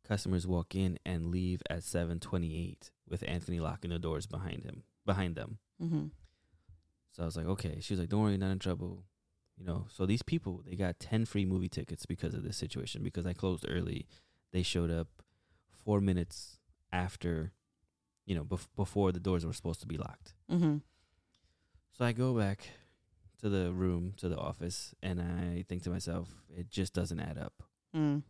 [0.07, 5.35] Customers walk in and leave at 7:28 with Anthony locking the doors behind him, behind
[5.35, 5.57] them.
[5.81, 6.07] Mm-hmm.
[7.11, 7.79] So I was like, okay.
[7.81, 9.03] She was like, don't worry, not in trouble.
[9.57, 13.03] You know, so these people, they got 10 free movie tickets because of this situation.
[13.03, 14.07] Because I closed early.
[14.53, 15.07] They showed up
[15.83, 16.59] four minutes
[16.93, 17.51] after,
[18.29, 20.35] you know, bef- before the doors were supposed to be locked.
[20.51, 20.77] Mm-hmm.
[21.97, 22.59] So I go back
[23.41, 27.39] to the room, to the office, and I think to myself, it just doesn't add
[27.39, 27.63] up.
[27.95, 28.21] Mm.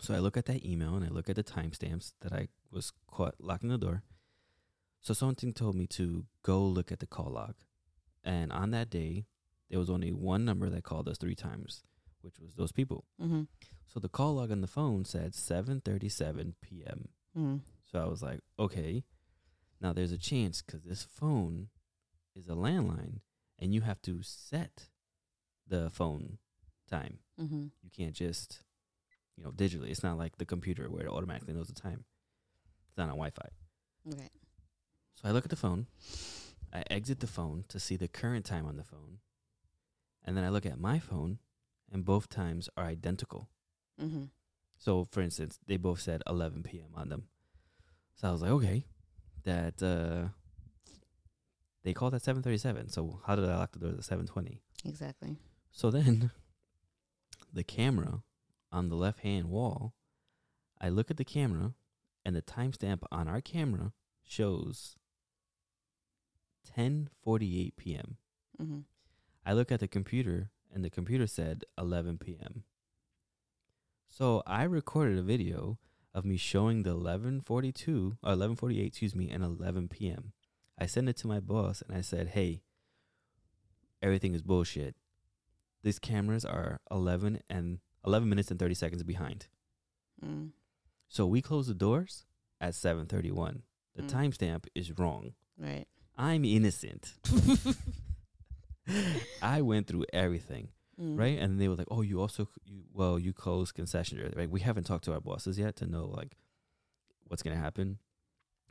[0.00, 2.92] So I look at that email and I look at the timestamps that I was
[3.10, 4.04] caught locking the door.
[5.00, 7.56] So something told me to go look at the call log.
[8.22, 9.26] And on that day,
[9.70, 11.82] there was only one number that called us three times,
[12.20, 13.06] which was those people.
[13.20, 13.42] Mm-hmm.
[13.92, 17.08] So the call log on the phone said 7:37 p.m.
[17.36, 17.60] Mm.
[17.90, 19.02] So I was like, okay.
[19.82, 21.68] Now there's a chance because this phone
[22.36, 23.18] is a landline,
[23.58, 24.88] and you have to set
[25.66, 26.38] the phone
[26.88, 27.18] time.
[27.40, 27.66] Mm-hmm.
[27.82, 28.60] You can't just,
[29.36, 29.90] you know, digitally.
[29.90, 32.04] It's not like the computer where it automatically knows the time.
[32.88, 33.48] It's not on Wi-Fi.
[34.12, 34.28] Okay.
[35.14, 35.86] So I look at the phone.
[36.72, 39.18] I exit the phone to see the current time on the phone,
[40.24, 41.38] and then I look at my phone,
[41.90, 43.48] and both times are identical.
[44.00, 44.24] Mm-hmm.
[44.78, 46.90] So, for instance, they both said 11 p.m.
[46.94, 47.24] on them.
[48.14, 48.86] So I was like, okay,
[49.44, 50.28] that uh,
[51.84, 52.90] they called at 7:37.
[52.90, 54.60] So how did I lock the doors at 7:20?
[54.84, 55.36] Exactly.
[55.70, 56.30] So then,
[57.52, 58.22] the camera
[58.70, 59.94] on the left-hand wall,
[60.80, 61.74] I look at the camera,
[62.24, 63.92] and the timestamp on our camera
[64.24, 64.96] shows
[66.76, 68.16] 10:48 p.m.
[68.60, 68.80] Mm-hmm.
[69.44, 72.64] I look at the computer, and the computer said 11 p.m.
[74.08, 75.78] So I recorded a video
[76.14, 80.32] of me showing the 11:42 or 11:48, excuse me, and 11 p.m.
[80.78, 82.62] I sent it to my boss, and I said, "Hey,
[84.02, 84.94] everything is bullshit.
[85.82, 89.48] These cameras are 11 and 11 minutes and 30 seconds behind.
[90.24, 90.50] Mm.
[91.08, 92.24] So we close the doors
[92.60, 93.62] at 7:31.
[93.94, 94.10] The Mm.
[94.10, 95.34] timestamp is wrong.
[95.58, 95.86] Right.
[96.16, 97.14] I'm innocent.
[99.42, 100.68] I went through everything."
[101.02, 101.18] Mm.
[101.18, 101.38] right?
[101.38, 104.32] And they were like, "Oh, you also you well, you closed concession.
[104.36, 104.48] Right?
[104.50, 106.36] We haven't talked to our bosses yet to know like
[107.26, 107.98] what's gonna happen.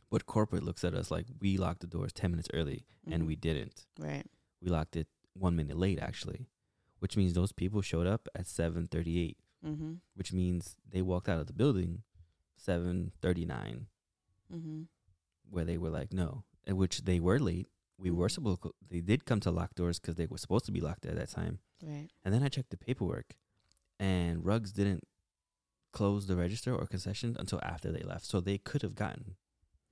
[0.10, 3.28] But corporate looks at us like we locked the doors ten minutes early, and Mhm.
[3.28, 3.86] we didn't.
[4.00, 4.26] Right.
[4.62, 6.48] We locked it one minute late, actually,
[7.00, 9.94] which means those people showed up at seven thirty-eight, Mm-hmm.
[10.16, 12.04] which means they walked out of the building
[12.58, 13.88] seven thirty-nine,
[14.54, 14.84] Mm-hmm.
[15.50, 17.68] where they were like, "No," and which they were late.
[18.02, 18.62] We were supposed.
[18.90, 21.30] They did come to lock doors because they were supposed to be locked at that
[21.30, 21.60] time.
[21.84, 22.10] Right.
[22.26, 23.36] And then I checked the paperwork,
[24.00, 25.04] and Rugs didn't
[25.94, 28.26] close the register or concession until after they left.
[28.26, 29.36] So they could have gotten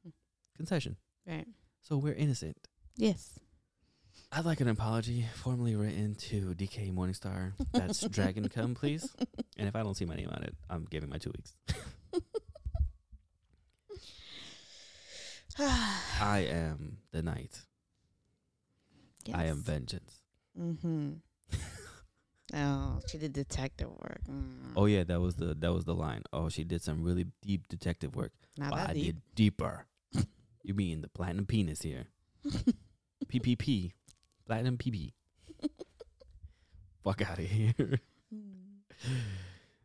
[0.04, 0.10] Hmm.
[0.56, 0.98] concession.
[1.28, 1.46] Right.
[1.82, 2.58] So we're innocent.
[2.96, 3.38] Yes.
[4.32, 7.54] I'd like an apology formally written to DK Morningstar.
[7.74, 9.16] That's Dragon Come, please.
[9.58, 11.56] And if I don't see my name on it, I'm giving my two weeks.
[16.22, 17.22] I am the
[19.32, 19.40] night.
[19.42, 20.22] I am vengeance.
[20.60, 21.10] Mm-hmm.
[22.56, 24.22] oh, she did detective work.
[24.30, 24.74] Mm.
[24.76, 26.24] Oh yeah, that was the that was the line.
[26.34, 28.32] Oh, she did some really deep detective work.
[28.58, 29.06] Not Well, that I deep.
[29.06, 29.86] did deeper.
[30.64, 32.08] you mean the platinum penis here?
[33.28, 33.92] PPP,
[34.46, 35.14] platinum PP.
[37.04, 38.00] Fuck out of here.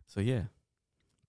[0.06, 0.44] So yeah,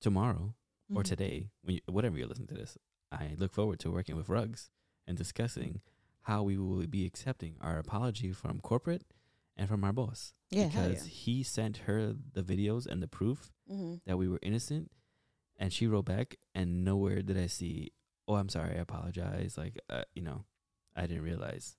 [0.01, 0.53] tomorrow
[0.93, 1.05] or Mhm.
[1.05, 2.77] today, when you, whatever you're listening to this,
[3.11, 4.69] I look forward to working with Rugs
[5.07, 5.81] and discussing
[6.25, 9.03] how we will be accepting our apology from corporate
[9.57, 10.67] and from our boss Yeah.
[10.67, 13.51] because he sent her the videos and the proof.
[13.71, 13.95] Mm-hmm.
[14.05, 14.91] that we were innocent
[15.57, 17.91] and she wrote back and nowhere did i see
[18.27, 20.43] oh i'm sorry i apologize like uh, you know
[20.95, 21.75] i didn't realize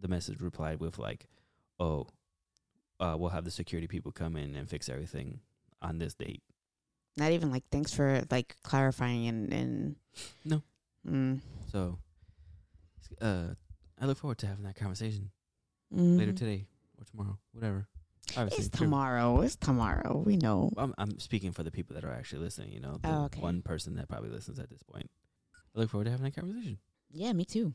[0.00, 1.28] the message replied with like
[1.78, 2.08] oh
[2.98, 5.38] uh, we'll have the security people come in and fix everything
[5.80, 6.42] on this date
[7.16, 9.96] Not even like thanks for like clarifying and and
[10.44, 10.62] No.
[11.08, 11.40] Mm.
[11.70, 11.98] so
[13.20, 13.48] uh
[14.00, 15.30] i look forward to having that conversation
[15.94, 16.18] Mhm.
[16.18, 16.66] later today
[16.98, 17.86] or tomorrow whatever
[18.36, 19.40] Obviously, It's tomorrow.
[19.40, 20.22] It's tomorrow.
[20.24, 20.70] We know.
[20.78, 23.40] I'm, I'm speaking for the people that are actually listening you know the Oh, okay.
[23.40, 25.10] one person that probably listens at this point
[25.74, 26.78] i look forward to having that conversation
[27.10, 27.74] Yeah, me too.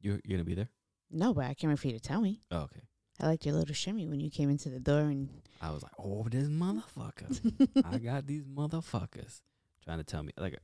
[0.00, 0.68] you're, you're gonna be there
[1.10, 2.42] No, but I can't wait for you to tell me.
[2.50, 2.82] oh okay
[3.20, 5.28] I liked your little shimmy when you came into the door and
[5.60, 7.82] I was like, oh, this motherfucker.
[7.84, 9.40] I got these motherfuckers
[9.84, 10.30] trying to tell me.
[10.38, 10.56] Like,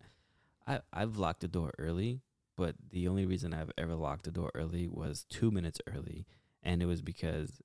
[0.64, 2.20] I, I've locked the door early,
[2.56, 6.26] but the only reason I've ever locked the door early was two minutes early.
[6.62, 7.60] And it was because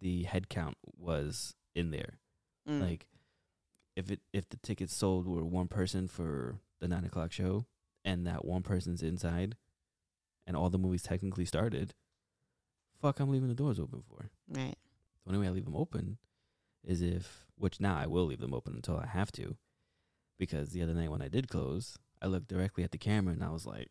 [0.00, 2.18] the head count was in there.
[2.68, 3.06] mm, Like,
[3.96, 7.66] if it if the tickets sold were one person for the nine o'clock show,
[8.04, 9.56] and that one person's inside,
[10.46, 11.92] and all the movies technically started,
[13.00, 14.30] fuck, I'm leaving the doors open for.
[14.48, 14.76] right.
[15.24, 16.16] The only way I leave them open
[16.82, 19.56] is if, which now I will leave them open until I have to,
[20.38, 23.44] because the other night when I did close, I looked directly at the camera and
[23.44, 23.90] I was like,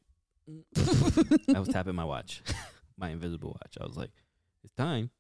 [1.55, 2.41] I was tapping my watch,
[2.97, 3.77] my invisible watch.
[3.79, 4.11] I was like,
[4.63, 5.11] it's time.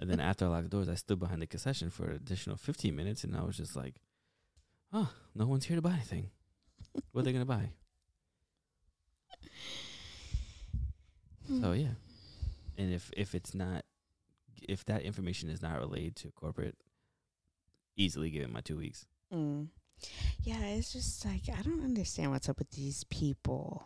[0.00, 2.56] and then after I locked the doors, I stood behind the concession for an additional
[2.56, 3.96] 15 minutes, and I was just like,
[4.92, 6.30] oh, no one's here to buy anything.
[7.12, 7.70] What are they gonna buy?
[11.60, 11.94] So yeah,
[12.78, 13.84] and if if it's not,
[14.68, 16.76] if that information is not relayed to corporate,
[17.96, 19.06] easily give it my two weeks.
[19.34, 19.68] Mm.
[20.42, 23.84] Yeah, it's just like I don't understand what's up with these people.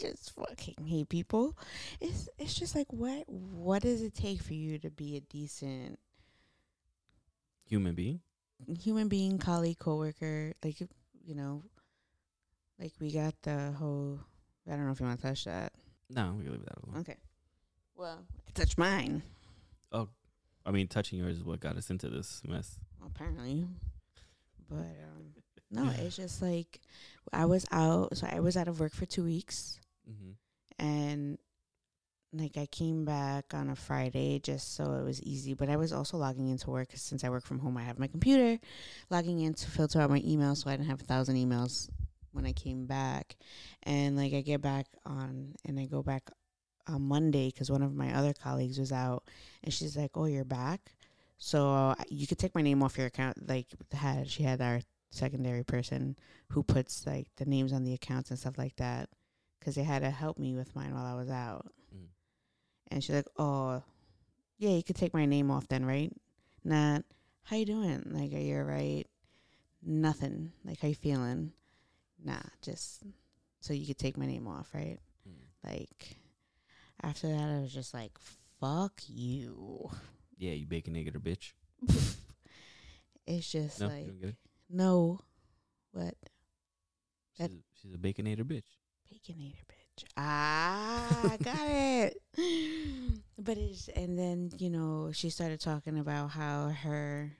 [0.00, 1.56] Just fucking hate people.
[2.00, 5.98] It's it's just like what what does it take for you to be a decent
[7.66, 8.20] Human being.
[8.80, 10.54] human being, colleague, coworker?
[10.64, 10.80] Like
[11.24, 11.62] you know,
[12.80, 14.20] like we got the whole.
[14.66, 15.72] I don't know if you want to touch that.
[16.08, 17.00] No, we can leave that alone.
[17.00, 17.16] Okay.
[17.96, 19.22] Well, I touch mine
[19.92, 20.08] Oh,
[20.64, 22.78] I mean, touching yours is what got us into this mess.
[23.04, 23.66] apparently,
[24.68, 25.34] but um,
[25.70, 26.80] no, it's just like
[27.32, 28.16] I was out.
[28.16, 29.78] So I was out of work for two weeks.
[30.10, 30.84] Mm-hmm.
[30.84, 31.38] and
[32.32, 35.54] like I came back on a Friday just so it was easy.
[35.54, 37.76] But I was also logging into work 'cause since I work from home.
[37.76, 38.60] I have my computer,
[39.10, 41.90] logging in to filter out my emails so I didn't have a thousand emails
[42.32, 43.36] when I came back.
[43.82, 46.30] And like I get back on and I go back
[46.86, 49.24] on Monday because one of my other colleagues was out
[49.64, 50.94] and she's like, "Oh, you're back."
[51.38, 53.48] So you could take my name off your account.
[53.48, 56.16] Like had she had our secondary person
[56.50, 59.08] who puts like the names on the accounts and stuff like that
[59.60, 61.70] because they had to help me with mine while I was out.
[61.94, 62.06] Mm.
[62.90, 63.82] And she's like, "Oh,
[64.58, 66.12] yeah, you could take my name off then, right?
[66.64, 67.04] Not
[67.44, 68.02] how you doing?
[68.10, 69.06] Like, are you alright?
[69.82, 70.52] Nothing.
[70.64, 71.52] Like, how you feeling?
[72.22, 73.02] Nah, just
[73.60, 74.98] so you could take my name off, right?
[75.28, 75.70] Mm.
[75.70, 76.16] Like,
[77.02, 78.12] after that, I was just like,
[78.60, 79.90] fuck you.
[80.36, 81.52] Yeah, you bacon baconator bitch.
[83.26, 84.36] It's just No, like, don't get it.
[84.68, 85.20] no,
[85.92, 86.14] what
[87.36, 88.64] She's, That- a, she's a baconator bitch.
[89.12, 90.04] Baconator bitch.
[90.16, 92.22] Ah, got it.
[93.42, 97.32] But it's and then you know she started talking about how her.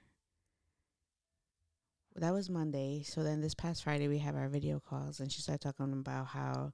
[2.16, 3.02] That was Monday.
[3.02, 6.28] So then this past Friday we have our video calls, and she started talking about
[6.28, 6.72] how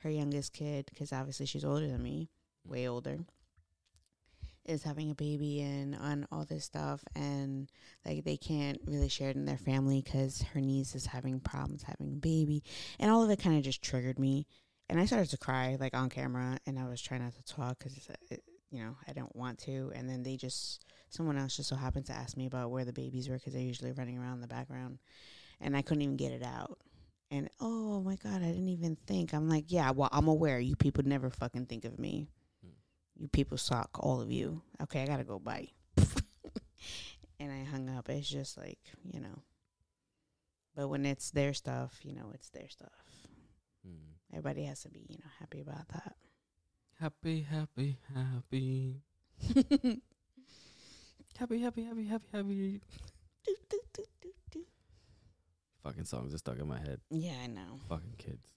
[0.00, 2.28] her youngest kid, because obviously she's older than me,
[2.64, 3.18] way older,
[4.68, 7.70] is having a baby and on all this stuff, and
[8.04, 11.82] like they can't really share it in their family because her niece is having problems
[11.82, 12.62] having a baby,
[12.98, 14.46] and all of it kind of just triggered me
[14.88, 17.78] and I started to cry like on camera, and I was trying not to talk
[17.78, 18.36] because uh,
[18.70, 19.92] you know I don't want to.
[19.94, 22.92] And then they just someone else just so happened to ask me about where the
[22.92, 24.98] babies were because they're usually running around in the background,
[25.60, 26.78] and I couldn't even get it out.
[27.30, 29.34] And oh my god, I didn't even think.
[29.34, 30.60] I'm like, yeah, well, I'm aware.
[30.60, 32.28] You people never fucking think of me.
[33.18, 34.62] You people suck, all of you.
[34.82, 35.38] Okay, I gotta go.
[35.38, 35.68] Bye.
[37.40, 38.08] and I hung up.
[38.08, 39.42] It's just like you know.
[40.74, 42.90] But when it's their stuff, you know, it's their stuff.
[43.86, 44.16] Mm.
[44.30, 46.16] Everybody has to be, you know, happy about that.
[47.00, 49.02] Happy, happy, happy.
[51.38, 52.80] Happy, happy, happy, happy, happy.
[55.82, 56.98] Fucking songs are stuck in my head.
[57.10, 57.78] yeah, I know.
[57.90, 58.54] Fucking kids.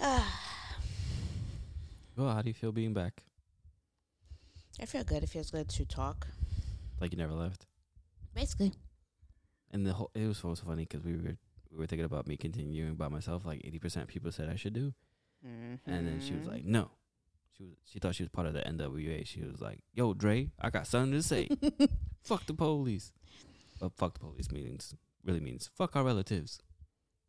[2.18, 3.22] Well, how do you feel being back?
[4.80, 5.22] I feel good.
[5.22, 6.26] It feels good to talk.
[7.00, 7.66] Like you never left?
[8.34, 8.72] Basically.
[9.70, 11.36] And the whole it was so funny because we were
[11.70, 13.44] we were thinking about me continuing by myself.
[13.46, 14.94] Like eighty percent people said I should do,
[15.44, 16.50] and then she was Mm-hmm.
[16.50, 16.90] like, "No."
[17.56, 19.26] She was she thought she was part of the NWA.
[19.26, 21.48] She was like, "Yo, Dre, I got something to say.
[22.24, 23.12] fuck the police."
[23.80, 24.94] But fuck the police means
[25.24, 26.60] really means fuck our relatives.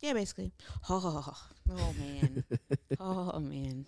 [0.02, 0.52] yeah, basically.
[0.90, 1.34] Oh,
[1.72, 2.44] oh man.
[3.00, 3.86] oh man.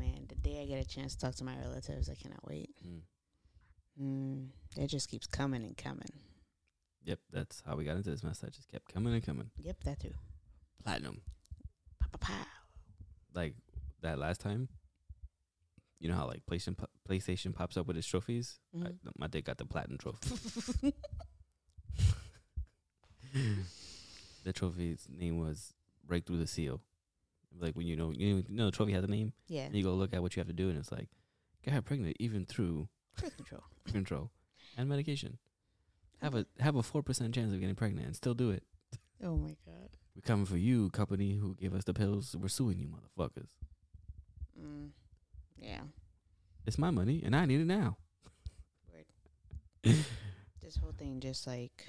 [0.00, 0.26] Man.
[0.28, 2.70] The day I get a chance to talk to my relatives, I cannot wait.
[2.86, 3.00] Mm.
[4.00, 6.08] Mm, it just keeps coming and coming.
[7.04, 8.38] Yep, that's how we got into this mess.
[8.38, 9.50] That just kept coming and coming.
[9.62, 10.14] Yep, that too.
[10.82, 11.20] Platinum,
[12.00, 12.46] Pow, pow, pow.
[13.34, 13.54] like
[14.00, 14.68] that last time.
[15.98, 16.76] You know how like PlayStation
[17.08, 18.58] PlayStation pops up with its trophies.
[18.74, 18.98] I, Mhm.
[19.18, 20.94] my dick got the platinum trophy.
[24.44, 25.74] the trophy's name was
[26.06, 26.80] "Break Through the Seal."
[27.58, 29.62] Like when you know you know the trophy has a name, Yeah.
[29.64, 31.08] and you go look at what you have to do, and it's like
[31.64, 32.88] get her pregnant even through
[33.20, 33.62] Birth control.
[33.84, 34.30] birth control
[34.76, 35.38] and medication.
[36.22, 38.62] Have a have a four percent chance of getting pregnant and still do it.
[39.22, 39.90] Oh my god.
[40.14, 42.34] We're coming for you, company who gave us the pills.
[42.38, 43.48] We're suing you, motherfuckers.
[44.60, 44.90] Mm.
[45.56, 45.80] Yeah.
[46.66, 47.96] It's my money, and I need it now.
[49.82, 51.88] This whole thing just like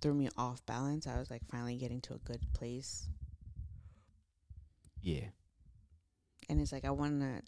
[0.00, 1.06] threw me off balance.
[1.06, 3.08] I was like finally getting to a good place.
[5.02, 5.26] Yeah,
[6.48, 7.42] And it's like I want to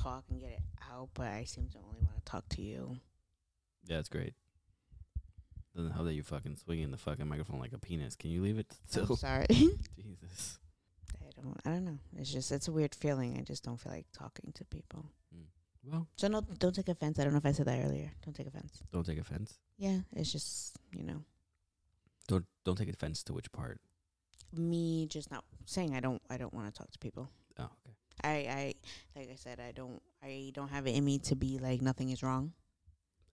[0.00, 2.98] talk and get it out, but I seem to only want to talk to you.
[3.86, 4.34] yeah, it's great.
[5.74, 8.16] Doesn't help that you fucking swinging the fucking microphone like a penis.
[8.16, 8.66] Can you leave it
[8.96, 9.46] I'm sorry.
[9.50, 10.58] Jesus.
[11.20, 11.60] I don't.
[11.66, 11.98] I don't know.
[12.16, 13.36] It's just it's a weird feeling.
[13.38, 15.04] I just don't feel like talking to people.
[15.36, 15.44] Mm.
[15.84, 17.18] Well, So no, don't take offense.
[17.18, 18.10] I don't know if I said that earlier.
[18.24, 18.82] Don't take offense.
[18.90, 19.58] don't take offense.
[19.76, 21.22] Yeah, it's just you know
[22.26, 23.78] Don't don't take offense to which part.
[24.52, 26.20] Me just not saying I don't.
[26.30, 27.28] I don't want to talk to people.
[27.58, 27.94] Oh, okay.
[28.24, 28.74] I I
[29.18, 30.00] like I said I don't.
[30.22, 32.52] I don't have it in me to be like nothing is wrong.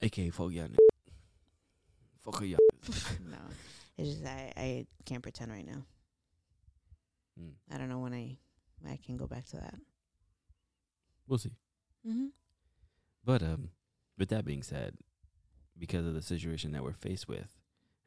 [0.01, 0.70] AK fuck y'all.
[2.24, 2.60] Fuck y'all.
[3.30, 3.38] no,
[3.97, 5.86] it's just I I can't pretend right now.
[7.39, 7.54] Mm.
[7.72, 8.38] I don't know when I
[8.89, 9.76] I can go back to that.
[11.28, 11.51] We'll see.
[12.08, 12.28] Mm-hmm.
[13.24, 13.70] But um,
[14.18, 14.95] with that being said,
[15.78, 17.58] because of the situation that we're faced with,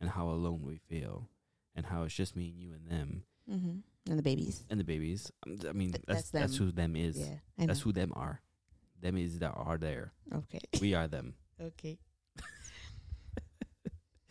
[0.01, 1.31] and how alone we feel,
[1.77, 4.11] and how it's just me and you and them Mm-hmm.
[4.11, 4.65] And the babies.
[4.71, 5.31] and the babies.
[5.47, 7.17] um, I mean, Th- that's that's that's who them is.
[7.19, 7.27] Yeah,
[7.59, 7.67] I know.
[7.69, 8.41] That's who them are.
[9.01, 10.13] Them is that are there.
[10.35, 10.59] okay.
[10.81, 11.35] We are them.
[11.61, 11.99] okay.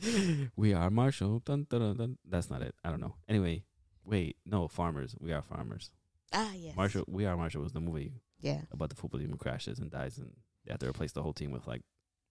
[0.56, 1.39] we are Marshall.
[1.46, 2.18] Dun, dun, dun, dun.
[2.28, 2.76] That's not it.
[2.84, 3.16] I don't know.
[3.30, 3.64] Anyway,
[4.04, 5.16] wait, no, farmers.
[5.20, 5.91] We are farmers.
[6.34, 6.76] Ah yes.
[6.76, 7.06] Marshall.
[7.08, 8.62] We are Marshall was the movie Yeah.
[8.72, 10.32] about the football team who crashes and dies, and
[10.66, 11.82] they have to replace the whole team with like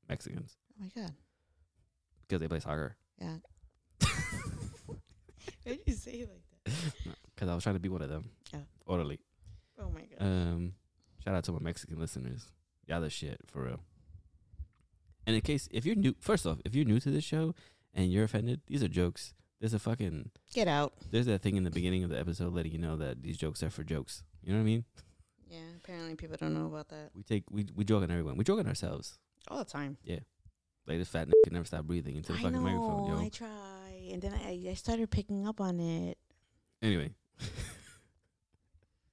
[0.09, 1.13] Mexicans Oh my god.
[2.27, 2.97] because they play soccer.
[3.19, 3.37] Yeah.
[5.71, 7.15] Why did you say it like that?
[7.35, 8.31] Because I was trying to be one of them.
[8.55, 8.59] Oh.
[8.87, 9.19] Orderly.
[9.81, 10.21] Oh my god.
[10.25, 10.75] Um,
[11.25, 12.47] shout out to my Mexican listeners.
[12.87, 13.81] Y'all the shit for real.
[15.27, 17.55] And in case if you're new, first off, if you're new to this show
[17.93, 19.35] and you're offended, these are jokes.
[19.59, 20.93] There's a fucking Get out.
[21.11, 23.63] there's that thing in the beginning of the episode letting you know that these jokes
[23.65, 24.23] are for jokes.
[24.45, 24.85] You know what I mean?
[25.49, 25.59] Yeah.
[25.83, 28.37] Apparently people don't know about that We take we we joke on everyone.
[28.37, 29.19] We joke on ourselves.
[29.49, 29.97] all the time.
[30.05, 30.21] Yeah.
[30.87, 32.61] Like this fat n- can never stop breathing into the I fucking know.
[32.63, 33.19] microphone, yo.
[33.25, 33.49] I try,
[34.13, 36.19] and then I I started picking up on it
[36.83, 37.11] anyway.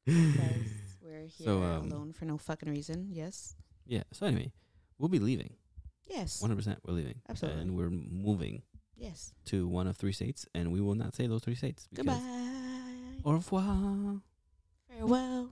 [0.05, 0.25] because
[1.03, 3.07] we're here So, um, alone for no fucking reason.
[3.11, 3.55] Yes.
[3.85, 4.03] yeah.
[4.11, 4.51] So anyway,
[4.97, 5.53] we'll be leaving.
[6.07, 6.41] Yes.
[6.41, 7.21] One hundred percent, we're leaving.
[7.29, 7.61] Absolutely.
[7.61, 8.63] And we're moving
[8.97, 9.33] Yes.
[9.45, 11.87] to one of three states, and we will not say those three states.
[11.93, 12.19] Goodbye.
[13.25, 14.21] Au revoir
[14.89, 15.49] Farewell.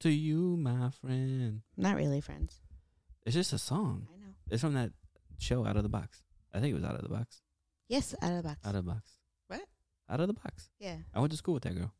[0.00, 1.62] to you, my friend.
[1.76, 2.60] Not really, friends.
[3.24, 4.08] It's just a song.
[4.12, 4.34] I know.
[4.50, 4.90] It's from that
[5.38, 6.22] show Out of the Box.
[6.52, 7.40] I think it was Out of the Box.
[7.88, 8.58] Yes, out of the box.
[8.64, 9.10] Out of the Box.
[9.48, 9.60] What?
[10.10, 10.68] Out of the Box.
[10.78, 10.96] yeah.
[11.14, 11.92] I went to school with that girl.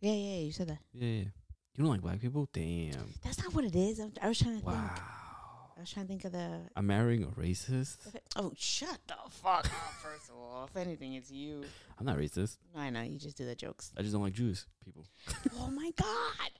[0.00, 0.78] Yeah, yeah, you said that.
[0.92, 1.24] Yeah, yeah.
[1.74, 2.48] You don't like black people?
[2.52, 2.92] Damn.
[3.22, 4.00] That's not what it is.
[4.00, 4.74] I'm, I was trying to think.
[4.74, 4.90] Wow.
[5.76, 6.62] I was trying to think of the.
[6.74, 7.98] I'm marrying a racist.
[8.36, 9.70] Oh, shut the fuck up!
[10.02, 11.62] First of all, if anything, it's you.
[11.98, 12.56] I'm not racist.
[12.74, 13.92] No, I know you just do the jokes.
[13.96, 15.06] I just don't like Jews people.
[15.60, 16.50] oh my god!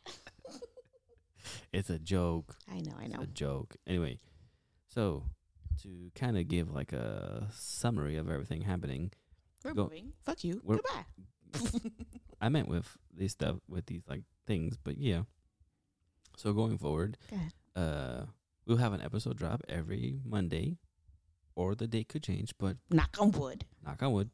[1.72, 2.54] It's a joke.
[2.70, 3.22] I know, I It's know.
[3.22, 3.76] a joke.
[3.86, 4.20] Anyway,
[4.88, 5.24] so
[5.82, 9.10] to kind of give like a summary of everything happening,
[9.64, 10.12] We're go- moving.
[10.24, 10.60] Fuck you.
[10.66, 11.06] Goodbye.
[12.40, 15.22] I meant with these stuff with these like things, but yeah.
[16.36, 17.16] So going forward,
[17.74, 18.22] uh,
[18.66, 20.76] we'll have an episode drop every Monday,
[21.56, 23.64] or the date could change, but Knock on wood.
[23.84, 24.30] knock on wood.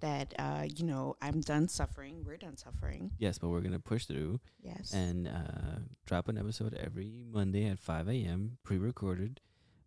[0.00, 2.24] That uh, you know, I'm done suffering.
[2.26, 3.12] We're done suffering.
[3.18, 4.92] Yes, but we're gonna push through Yes.
[4.92, 8.58] and uh, drop an episode every Monday at 5 a.m.
[8.64, 9.40] pre-recorded.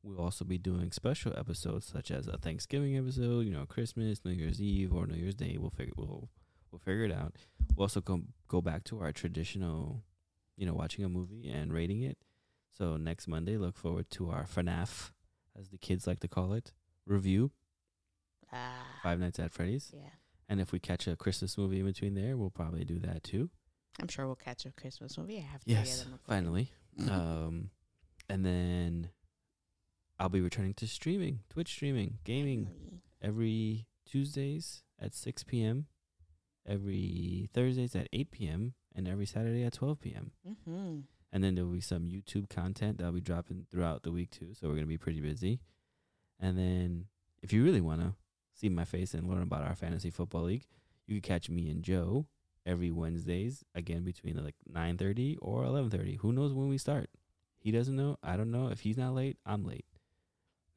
[0.04, 4.32] We'll also be doing special episodes such as a Thanksgiving episode, you know, Christmas, New
[4.32, 5.58] Year's Eve, or New Year's Day.
[5.60, 6.30] We'll figure we'll
[6.72, 7.36] we'll figure it out.
[7.76, 10.04] We'll also go go back to our traditional,
[10.56, 12.18] you know, watching a movie and rating it.
[12.78, 15.12] So next Monday, look forward to our FNAF,
[15.60, 16.72] as the kids like to call it,
[17.06, 17.52] review
[18.54, 19.00] Ah.
[19.04, 19.92] Five Nights at Freddy's.
[19.94, 20.10] Yeah.
[20.48, 23.50] And if we catch a Christmas movie in between there, we'll probably do that too.
[24.00, 25.38] I'm sure we'll catch a Christmas movie.
[25.40, 26.72] I have Yes, finally.
[27.10, 27.72] um,
[28.30, 29.10] and then
[30.20, 32.70] I'll be returning to streaming, Twitch streaming, gaming
[33.22, 35.86] every Tuesdays at 6 p.m.,
[36.68, 40.32] every Thursdays at 8 p.m., and every Saturday at 12 p.m.
[40.48, 41.00] Mm-hmm.
[41.32, 44.54] And then there'll be some YouTube content that'll be dropping throughout the week too.
[44.54, 45.60] So we're gonna be pretty busy.
[46.40, 47.06] And then
[47.44, 48.16] if you really wanna
[48.56, 50.66] see my face and learn about our fantasy football league,
[51.06, 52.26] you can catch me and Joe
[52.66, 56.16] every Wednesdays again between like nine thirty or eleven thirty.
[56.16, 57.10] Who knows when we start?
[57.60, 58.18] He doesn't know.
[58.24, 58.70] I don't know.
[58.70, 59.86] If he's not late, I'm late,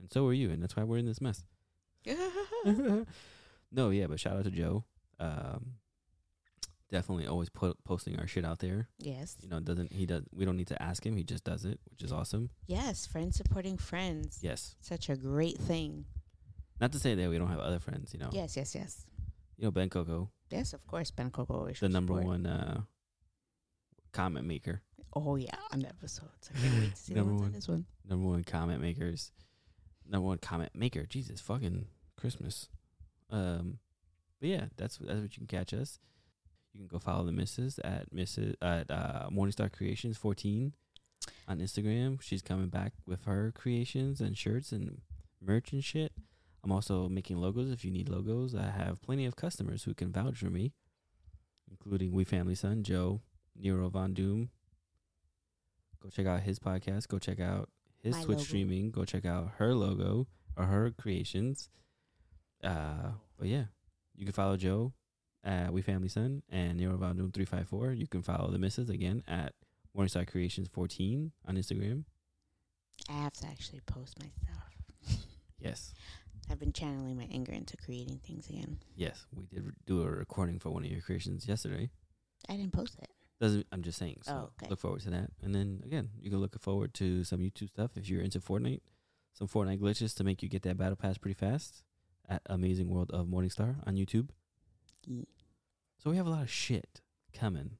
[0.00, 0.50] and so are you.
[0.50, 1.44] And that's why we're in this mess.
[3.72, 4.84] no, yeah, but shout out to Joe.
[5.18, 5.74] Um,
[6.90, 8.88] definitely always put posting our shit out there.
[8.98, 9.36] Yes.
[9.42, 11.78] You know, doesn't he does we don't need to ask him, he just does it,
[11.90, 12.50] which is awesome.
[12.66, 14.38] Yes, friends supporting friends.
[14.42, 14.74] Yes.
[14.80, 16.04] Such a great thing.
[16.80, 18.30] Not to say that we don't have other friends, you know.
[18.32, 19.06] Yes, yes, yes.
[19.58, 22.26] You know Ben Coco, Yes, of course, Ben Coco always the number support.
[22.26, 22.80] one uh
[24.12, 24.80] comment maker.
[25.12, 26.50] Oh yeah, on the episodes.
[26.54, 27.84] I can't wait to see the Number ones on this one.
[28.08, 29.32] Number one comment makers.
[30.10, 31.06] Number one comment maker.
[31.06, 31.86] Jesus fucking
[32.16, 32.68] Christmas.
[33.30, 33.78] Um
[34.40, 35.98] but yeah, that's that's what you can catch us.
[36.72, 38.54] You can go follow the missus at Mrs.
[38.60, 40.72] at uh Morningstar Creations fourteen
[41.46, 42.20] on Instagram.
[42.20, 45.00] She's coming back with her creations and shirts and
[45.40, 46.12] merch and shit.
[46.62, 48.54] I'm also making logos if you need logos.
[48.54, 50.72] I have plenty of customers who can vouch for me,
[51.70, 53.22] including We Family Son, Joe,
[53.56, 54.50] Nero Von Doom.
[56.02, 57.08] Go check out his podcast.
[57.08, 57.68] Go check out
[58.02, 58.44] his My Twitch logo.
[58.44, 58.90] streaming.
[58.90, 60.26] Go check out her logo
[60.56, 61.68] or her creations.
[62.62, 63.64] Uh, but yeah,
[64.16, 64.92] you can follow Joe
[65.44, 67.92] at We Family Son and Nero Von Doom 354.
[67.92, 69.54] You can follow the missus again at
[69.96, 72.04] Morningstar Creations 14 on Instagram.
[73.08, 75.20] I have to actually post myself.
[75.58, 75.94] Yes.
[76.50, 78.78] I've been channeling my anger into creating things again.
[78.96, 81.90] Yes, we did do a recording for one of your creations yesterday.
[82.48, 83.10] I didn't post it.
[83.40, 84.18] Doesn't I'm just saying.
[84.22, 84.68] So Oh, okay.
[84.70, 85.30] look forward to that.
[85.42, 88.82] And then again, you can look forward to some YouTube stuff if you're into Fortnite.
[89.32, 91.82] Some Fortnite glitches to make you get that battle pass pretty fast
[92.28, 94.28] at Amazing World of Morningstar on YouTube.
[95.06, 95.26] Ye-
[95.98, 97.00] So we have a lot of shit
[97.32, 97.78] coming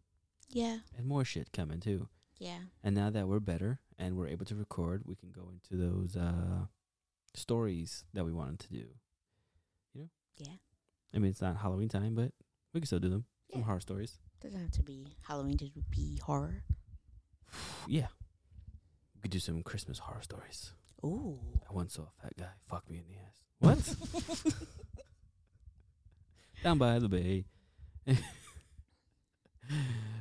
[0.49, 2.09] Yeah, and more shit coming too.
[2.39, 2.61] yeah.
[2.83, 6.17] And now that we're better and we're able to record, we can go into those
[6.17, 6.67] uh
[7.35, 8.85] stories that we wanted to do.
[9.95, 10.09] You know?
[10.39, 10.55] Yeah.
[11.15, 12.33] I mean, it's not Halloween time, but
[12.73, 13.25] we can still do them.
[13.49, 13.57] Yeah.
[13.57, 14.19] Some horror stories.
[14.41, 16.65] Doesn't have to be Halloween to be horror.
[17.89, 18.07] Yeah.
[19.15, 20.73] We could do some Christmas horror stories.
[21.05, 21.39] Ooh.
[21.69, 23.43] I once saw a fat guy fuck me in the ass.
[23.59, 23.97] What?
[26.63, 27.45] Down by the bay.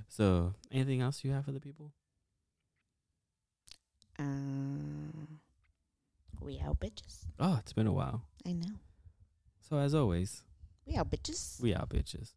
[0.07, 1.91] so, anything else you have for the people?
[4.17, 5.39] Um,
[6.41, 7.26] we out bitches.
[7.39, 8.24] Oh, it's been a while.
[8.45, 8.76] I know.
[9.61, 10.43] So, as always,
[10.86, 11.61] We out bitches.
[11.61, 12.32] we out bitches.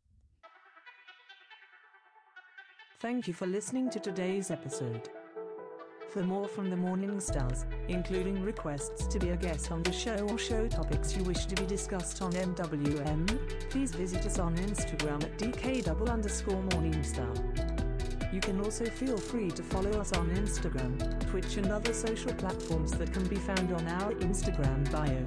[3.02, 5.10] Thank you for listening to today's episode.
[6.10, 10.18] For more from the Morning Stars, including requests to be a guest on the show
[10.30, 13.26] or show topics you wish to be discussed on MWM,
[13.70, 18.32] please visit us on Instagram at DK underscore Morningstar.
[18.32, 20.96] You can also feel free to follow us on Instagram,
[21.28, 25.24] Twitch, and other social platforms that can be found on our Instagram bio.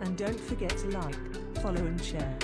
[0.00, 2.38] And don't forget to like, follow, and share.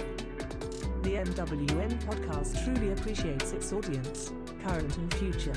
[1.08, 4.30] The MWM podcast truly appreciates its audience,
[4.62, 5.54] current and future.